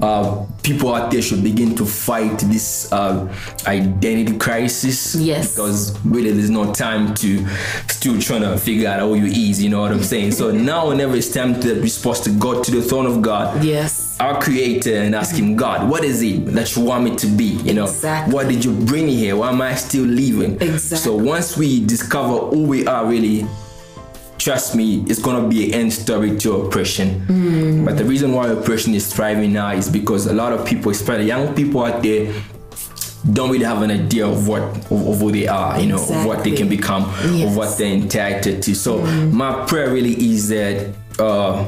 uh, 0.00 0.44
people 0.64 0.92
out 0.94 1.10
there 1.12 1.22
should 1.22 1.42
begin 1.44 1.74
to 1.76 1.84
fight 1.86 2.36
this 2.50 2.90
uh, 2.92 3.32
identity 3.66 4.36
crisis 4.36 5.14
Yes. 5.14 5.54
because 5.54 5.96
really 6.04 6.32
there's 6.32 6.50
no 6.50 6.72
time 6.74 7.14
to 7.16 7.46
still 7.88 8.20
trying 8.20 8.42
to 8.42 8.58
figure 8.58 8.88
out 8.88 9.00
who 9.00 9.14
you 9.14 9.26
is 9.26 9.62
you 9.62 9.70
know 9.70 9.80
what 9.80 9.92
i'm 9.92 10.02
saying 10.02 10.32
so 10.32 10.50
now 10.72 10.88
whenever 10.88 11.14
it's 11.14 11.32
time 11.32 11.52
that 11.60 11.76
we're 11.76 11.86
supposed 11.86 12.24
to 12.24 12.30
go 12.30 12.60
to 12.62 12.70
the 12.72 12.82
throne 12.82 13.06
of 13.06 13.22
god 13.22 13.62
Yes. 13.62 14.01
Our 14.22 14.40
creator 14.40 14.94
and 15.04 15.14
ask 15.14 15.34
him 15.36 15.56
god 15.56 15.88
what 15.90 16.02
is 16.04 16.22
it 16.22 16.44
that 16.56 16.68
you 16.76 16.82
want 16.90 17.02
me 17.04 17.14
to 17.16 17.26
be 17.26 17.50
you 17.68 17.74
know 17.74 17.84
Exactly. 17.84 18.32
what 18.34 18.48
did 18.48 18.64
you 18.64 18.72
bring 18.90 19.06
me 19.06 19.16
here 19.16 19.34
why 19.36 19.48
am 19.50 19.60
i 19.62 19.74
still 19.74 20.04
living 20.04 20.52
Exactly. 20.60 20.98
so 20.98 21.10
once 21.34 21.56
we 21.56 21.84
discover 21.84 22.36
who 22.50 22.64
we 22.72 22.86
are 22.86 23.04
really 23.06 23.46
trust 24.38 24.74
me, 24.74 25.04
it's 25.08 25.20
gonna 25.20 25.46
be 25.48 25.58
an 25.72 25.80
end 25.82 25.92
story 25.92 26.36
to 26.36 26.52
oppression. 26.62 27.08
But 27.84 27.96
the 27.96 28.04
reason 28.04 28.32
why 28.32 28.48
oppression 28.48 28.92
is 28.92 29.06
thriving 29.14 29.52
now 29.52 29.70
is 29.70 29.88
because 29.88 30.26
a 30.26 30.32
lot 30.32 30.52
of 30.52 30.66
people, 30.66 30.90
especially 30.90 31.26
young 31.26 31.54
people 31.54 31.84
out 31.84 32.02
there, 32.02 32.32
don't 33.32 33.50
really 33.52 33.64
have 33.64 33.82
an 33.82 33.92
idea 33.92 34.26
of 34.26 34.48
what 34.48 34.62
of, 34.90 35.06
of 35.10 35.20
who 35.20 35.30
they 35.30 35.46
are, 35.46 35.78
you 35.80 35.86
know, 35.86 36.02
of 36.02 36.26
what 36.26 36.42
they 36.42 36.50
can 36.50 36.68
become, 36.68 37.02
Yes. 37.32 37.50
of 37.50 37.56
what 37.56 37.78
they're 37.78 37.92
entitled 37.94 38.62
to. 38.64 38.74
So 38.74 38.98
my 39.30 39.64
prayer 39.66 39.92
really 39.92 40.14
is 40.14 40.48
that 40.48 40.92
uh 41.20 41.64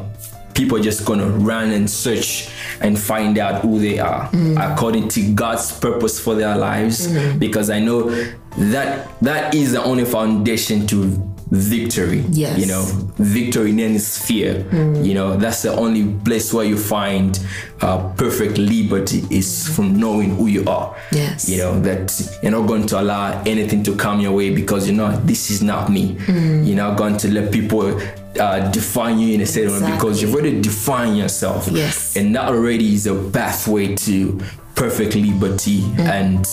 people 0.54 0.78
are 0.78 0.82
just 0.82 1.04
gonna 1.04 1.28
run 1.28 1.70
and 1.70 1.90
search 1.90 2.48
and 2.80 2.98
find 2.98 3.38
out 3.38 3.60
who 3.62 3.78
they 3.78 3.98
are 3.98 4.30
mm. 4.30 4.72
according 4.72 5.08
to 5.08 5.34
God's 5.34 5.78
purpose 5.78 6.18
for 6.18 6.34
their 6.34 6.56
lives. 6.56 7.08
Mm. 7.08 7.38
Because 7.38 7.70
I 7.70 7.80
know 7.80 8.10
that 8.56 9.08
that 9.20 9.54
is 9.54 9.72
the 9.72 9.82
only 9.82 10.04
foundation 10.04 10.86
to 10.88 11.33
victory. 11.50 12.24
Yes. 12.30 12.58
You 12.58 12.66
know, 12.66 12.82
victory 13.16 13.72
then 13.72 13.92
is 13.92 14.18
fear. 14.18 14.66
You 15.02 15.14
know, 15.14 15.36
that's 15.36 15.62
the 15.62 15.72
only 15.72 16.12
place 16.24 16.52
where 16.52 16.64
you 16.64 16.76
find 16.76 17.38
uh, 17.80 18.12
perfect 18.14 18.58
liberty 18.58 19.22
is 19.30 19.68
from 19.68 19.98
knowing 19.98 20.36
who 20.36 20.46
you 20.46 20.64
are. 20.66 20.96
Yes. 21.12 21.48
You 21.48 21.58
know, 21.58 21.80
that 21.80 22.38
you're 22.42 22.52
not 22.52 22.66
going 22.66 22.86
to 22.86 23.00
allow 23.00 23.42
anything 23.44 23.82
to 23.84 23.96
come 23.96 24.20
your 24.20 24.32
way 24.32 24.54
because 24.54 24.88
you 24.88 24.94
know 24.94 25.14
this 25.20 25.50
is 25.50 25.62
not 25.62 25.90
me. 25.90 26.16
You're 26.28 26.76
not 26.76 26.96
going 26.98 27.16
to 27.18 27.30
let 27.30 27.52
people 27.52 28.00
uh, 28.40 28.70
define 28.70 29.18
you 29.18 29.34
in 29.34 29.40
a 29.40 29.46
certain 29.46 29.82
way 29.82 29.92
because 29.92 30.20
you've 30.20 30.34
already 30.34 30.60
defined 30.60 31.16
yourself. 31.16 31.68
Yes. 31.70 32.16
And 32.16 32.34
that 32.34 32.48
already 32.48 32.94
is 32.94 33.06
a 33.06 33.14
pathway 33.30 33.94
to 33.96 34.40
perfect 34.74 35.14
liberty 35.14 35.84
and 35.98 36.44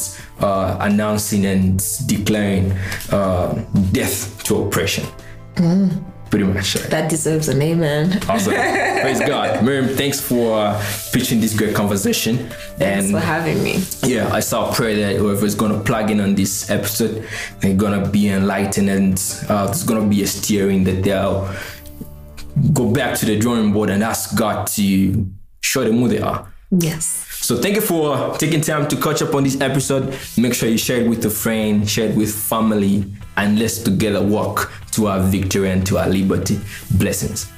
uh, 0.41 0.77
announcing 0.79 1.45
and 1.45 1.83
declaring 2.05 2.71
uh, 3.11 3.53
death 3.91 4.43
to 4.43 4.63
oppression. 4.63 5.05
Pretty 6.31 6.45
much. 6.45 6.77
Right? 6.77 6.89
That 6.89 7.09
deserves 7.09 7.49
an 7.49 7.61
amen. 7.61 8.21
Awesome. 8.29 8.53
Praise 8.53 9.19
God. 9.19 9.63
Miriam, 9.65 9.89
thanks 9.89 10.21
for 10.21 10.59
uh, 10.59 10.85
pitching 11.11 11.41
this 11.41 11.53
great 11.55 11.75
conversation. 11.75 12.37
Thanks 12.77 13.05
and 13.05 13.13
for 13.13 13.19
having 13.19 13.61
me. 13.61 13.83
yeah, 14.03 14.31
I 14.33 14.39
saw 14.39 14.73
pray 14.73 14.95
that 15.01 15.17
whoever's 15.17 15.55
gonna 15.55 15.79
plug 15.83 16.09
in 16.09 16.21
on 16.21 16.35
this 16.35 16.69
episode, 16.69 17.27
they're 17.59 17.75
gonna 17.75 18.07
be 18.07 18.29
enlightened 18.29 18.89
and 18.89 19.45
uh, 19.49 19.65
there's 19.65 19.83
gonna 19.83 20.07
be 20.07 20.23
a 20.23 20.27
steering 20.27 20.85
that 20.85 21.03
they'll 21.03 21.53
go 22.71 22.89
back 22.89 23.17
to 23.19 23.25
the 23.25 23.37
drawing 23.37 23.73
board 23.73 23.89
and 23.89 24.01
ask 24.01 24.37
God 24.37 24.67
to 24.67 25.29
show 25.59 25.83
them 25.83 25.97
who 25.99 26.07
they 26.07 26.19
are. 26.19 26.47
Yes. 26.71 27.27
So 27.51 27.57
thank 27.57 27.75
you 27.75 27.81
for 27.81 28.33
taking 28.37 28.61
time 28.61 28.87
to 28.87 28.95
catch 28.95 29.21
up 29.21 29.35
on 29.35 29.43
this 29.43 29.59
episode. 29.59 30.17
Make 30.37 30.53
sure 30.53 30.69
you 30.69 30.77
share 30.77 31.01
it 31.01 31.09
with 31.09 31.25
a 31.25 31.29
friend, 31.29 31.89
share 31.89 32.09
it 32.09 32.15
with 32.15 32.33
family, 32.33 33.03
and 33.35 33.59
let's 33.59 33.79
together 33.79 34.25
walk 34.25 34.71
to 34.93 35.07
our 35.07 35.19
victory 35.19 35.69
and 35.69 35.85
to 35.87 35.97
our 35.97 36.07
liberty. 36.07 36.57
Blessings. 36.91 37.51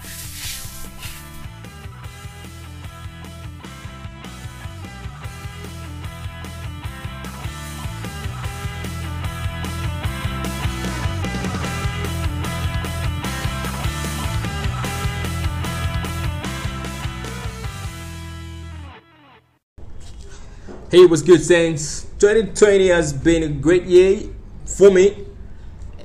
Hey, 20.93 21.07
what's 21.07 21.23
good, 21.23 21.41
Saints? 21.41 22.03
2020 22.19 22.89
has 22.89 23.13
been 23.13 23.41
a 23.41 23.47
great 23.47 23.85
year 23.85 24.29
for 24.63 24.91
me. 24.91 25.25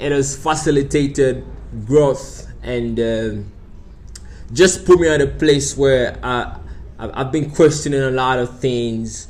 It 0.00 0.12
has 0.12 0.34
facilitated 0.34 1.44
growth 1.84 2.50
and 2.62 2.98
uh, 2.98 3.34
just 4.50 4.86
put 4.86 4.98
me 4.98 5.08
at 5.08 5.20
a 5.20 5.26
place 5.26 5.76
where 5.76 6.18
I, 6.22 6.58
I've 6.98 7.30
been 7.30 7.50
questioning 7.50 8.00
a 8.00 8.10
lot 8.10 8.38
of 8.38 8.60
things, 8.60 9.28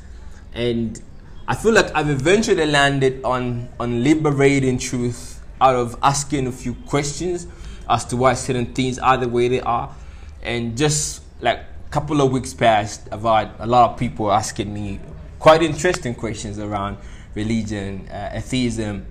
and 0.54 1.02
I 1.48 1.56
feel 1.56 1.72
like 1.72 1.92
I've 1.92 2.08
eventually 2.08 2.64
landed 2.64 3.24
on 3.24 3.68
on 3.80 4.04
liberating 4.04 4.78
truth 4.78 5.42
out 5.60 5.74
of 5.74 5.96
asking 6.04 6.46
a 6.46 6.52
few 6.52 6.74
questions 6.86 7.48
as 7.90 8.04
to 8.04 8.16
why 8.16 8.34
certain 8.34 8.72
things 8.74 9.00
are 9.00 9.16
the 9.16 9.28
way 9.28 9.48
they 9.48 9.62
are, 9.62 9.92
and 10.40 10.78
just 10.78 11.20
like 11.40 11.58
a 11.58 11.90
couple 11.90 12.20
of 12.20 12.30
weeks 12.30 12.54
past, 12.54 13.08
I've 13.10 13.22
had 13.22 13.50
a 13.58 13.66
lot 13.66 13.90
of 13.90 13.98
people 13.98 14.30
asking 14.30 14.72
me 14.72 15.00
quite 15.38 15.62
interesting 15.62 16.14
questions 16.14 16.58
around 16.58 16.98
religion, 17.34 18.08
uh, 18.08 18.30
atheism, 18.32 19.06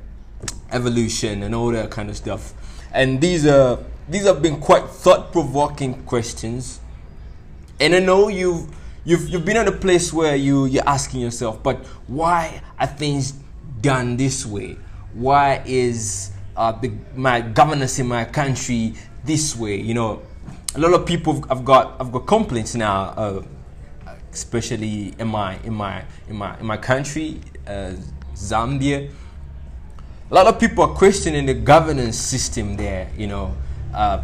evolution, 0.71 1.43
and 1.43 1.55
all 1.55 1.71
that 1.71 1.89
kind 1.89 2.09
of 2.09 2.17
stuff. 2.17 2.53
And 2.93 3.21
these 3.21 3.45
are 3.45 3.79
these 4.09 4.25
have 4.25 4.41
been 4.41 4.59
quite 4.59 4.87
thought-provoking 4.87 6.03
questions. 6.05 6.79
And 7.79 7.93
I 7.93 7.99
know 7.99 8.27
you've 8.27 8.69
you've 9.05 9.29
you've 9.29 9.45
been 9.45 9.57
at 9.57 9.67
a 9.67 9.71
place 9.71 10.13
where 10.13 10.35
you 10.35 10.65
you're 10.65 10.87
asking 10.87 11.21
yourself, 11.21 11.61
but 11.61 11.85
why 12.07 12.61
are 12.79 12.87
things 12.87 13.33
done 13.81 14.17
this 14.17 14.45
way? 14.45 14.77
Why 15.13 15.63
is 15.65 16.31
uh, 16.55 16.71
the, 16.73 16.91
my 17.15 17.41
governance 17.41 17.99
in 17.99 18.07
my 18.07 18.25
country 18.25 18.93
this 19.23 19.55
way? 19.55 19.79
You 19.79 19.93
know, 19.93 20.21
a 20.75 20.79
lot 20.79 20.93
of 20.93 21.05
people 21.05 21.41
have 21.49 21.63
got 21.63 21.97
have 21.97 22.11
got 22.11 22.25
complaints 22.25 22.75
now. 22.75 23.13
Uh, 23.15 23.43
especially 24.37 25.15
in 25.17 25.27
my 25.27 25.57
in 25.63 25.73
my 25.73 26.03
in 26.29 26.35
my 26.35 26.57
in 26.59 26.65
my 26.65 26.77
country, 26.77 27.41
uh, 27.65 27.93
Zambia. 28.35 29.09
A 30.29 30.33
lot 30.33 30.45
of 30.45 30.59
people 30.59 30.83
are 30.83 30.93
questioning 30.93 31.45
the 31.45 31.53
governance 31.53 32.17
system 32.17 32.75
there. 32.77 33.09
You 33.17 33.27
know, 33.27 33.55
uh, 33.93 34.23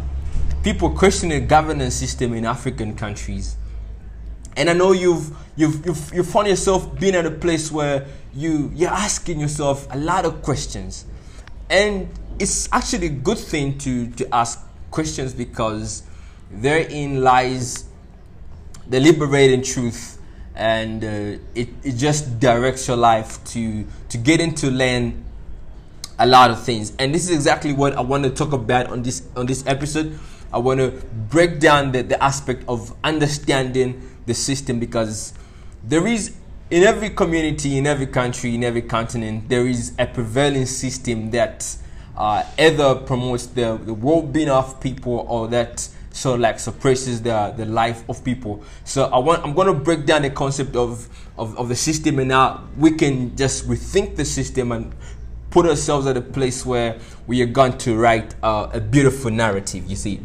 people 0.62 0.90
questioning 0.90 1.40
the 1.40 1.46
governance 1.46 1.94
system 1.94 2.32
in 2.34 2.44
African 2.44 2.94
countries. 2.94 3.56
And 4.56 4.70
I 4.70 4.72
know 4.72 4.92
you've 4.92 5.36
you've 5.56 5.84
you've 5.84 6.14
you 6.14 6.22
found 6.22 6.46
yourself 6.46 6.98
being 7.00 7.16
at 7.16 7.26
a 7.26 7.30
place 7.30 7.72
where 7.72 8.06
you 8.32 8.70
you're 8.74 8.90
asking 8.90 9.40
yourself 9.40 9.88
a 9.90 9.98
lot 9.98 10.24
of 10.24 10.42
questions, 10.42 11.06
and 11.68 12.08
it's 12.38 12.68
actually 12.72 13.06
a 13.08 13.16
good 13.28 13.38
thing 13.38 13.78
to 13.78 14.06
to 14.12 14.32
ask 14.32 14.60
questions 14.92 15.34
because 15.34 16.04
therein 16.52 17.20
lies 17.20 17.86
the 18.88 19.00
liberating 19.00 19.62
truth 19.62 20.18
and 20.54 21.02
uh, 21.02 21.38
it, 21.54 21.68
it 21.82 21.96
just 21.96 22.38
directs 22.38 22.86
your 22.86 22.96
life 22.96 23.42
to 23.44 23.84
to 24.08 24.18
get 24.18 24.40
into 24.40 24.70
learn 24.70 25.24
a 26.18 26.26
lot 26.26 26.50
of 26.50 26.62
things. 26.62 26.92
And 26.98 27.12
this 27.12 27.28
is 27.28 27.34
exactly 27.34 27.72
what 27.72 27.94
i 27.94 28.00
want 28.00 28.24
to 28.24 28.30
talk 28.30 28.52
about 28.52 28.86
on 28.86 29.02
this 29.02 29.22
on 29.36 29.46
this 29.46 29.64
episode. 29.66 30.18
I 30.52 30.58
want 30.58 30.78
to 30.78 30.90
break 31.30 31.58
down 31.58 31.90
the, 31.90 32.02
the 32.02 32.22
aspect 32.22 32.64
of 32.68 32.94
understanding 33.02 34.08
the 34.26 34.34
system 34.34 34.78
because 34.78 35.34
there 35.82 36.06
is 36.06 36.36
in 36.70 36.82
every 36.84 37.10
community 37.10 37.76
in 37.76 37.86
every 37.86 38.06
country 38.06 38.54
in 38.54 38.64
every 38.64 38.80
continent 38.80 39.48
there 39.48 39.66
is 39.66 39.92
a 39.98 40.06
prevailing 40.06 40.64
system 40.64 41.30
that 41.30 41.76
uh, 42.16 42.42
either 42.58 42.94
promotes 42.94 43.46
the, 43.46 43.78
the 43.84 43.92
well-being 43.92 44.48
of 44.48 44.80
people 44.80 45.26
or 45.28 45.48
that 45.48 45.88
so 46.14 46.34
like 46.36 46.60
suppresses 46.60 47.20
the 47.22 47.52
the 47.56 47.66
life 47.66 48.08
of 48.08 48.22
people. 48.24 48.62
So 48.84 49.06
I 49.06 49.18
want 49.18 49.44
I'm 49.44 49.52
gonna 49.52 49.74
break 49.74 50.06
down 50.06 50.22
the 50.22 50.30
concept 50.30 50.76
of 50.76 51.08
of, 51.36 51.58
of 51.58 51.68
the 51.68 51.76
system 51.76 52.20
and 52.20 52.28
now 52.28 52.64
we 52.78 52.92
can 52.92 53.36
just 53.36 53.68
rethink 53.68 54.14
the 54.14 54.24
system 54.24 54.70
and 54.70 54.94
put 55.50 55.66
ourselves 55.66 56.06
at 56.06 56.16
a 56.16 56.20
place 56.20 56.64
where 56.64 56.98
we 57.26 57.42
are 57.42 57.46
going 57.46 57.76
to 57.78 57.96
write 57.96 58.34
uh, 58.42 58.70
a 58.72 58.80
beautiful 58.80 59.30
narrative. 59.30 59.84
You 59.90 59.96
see. 59.96 60.20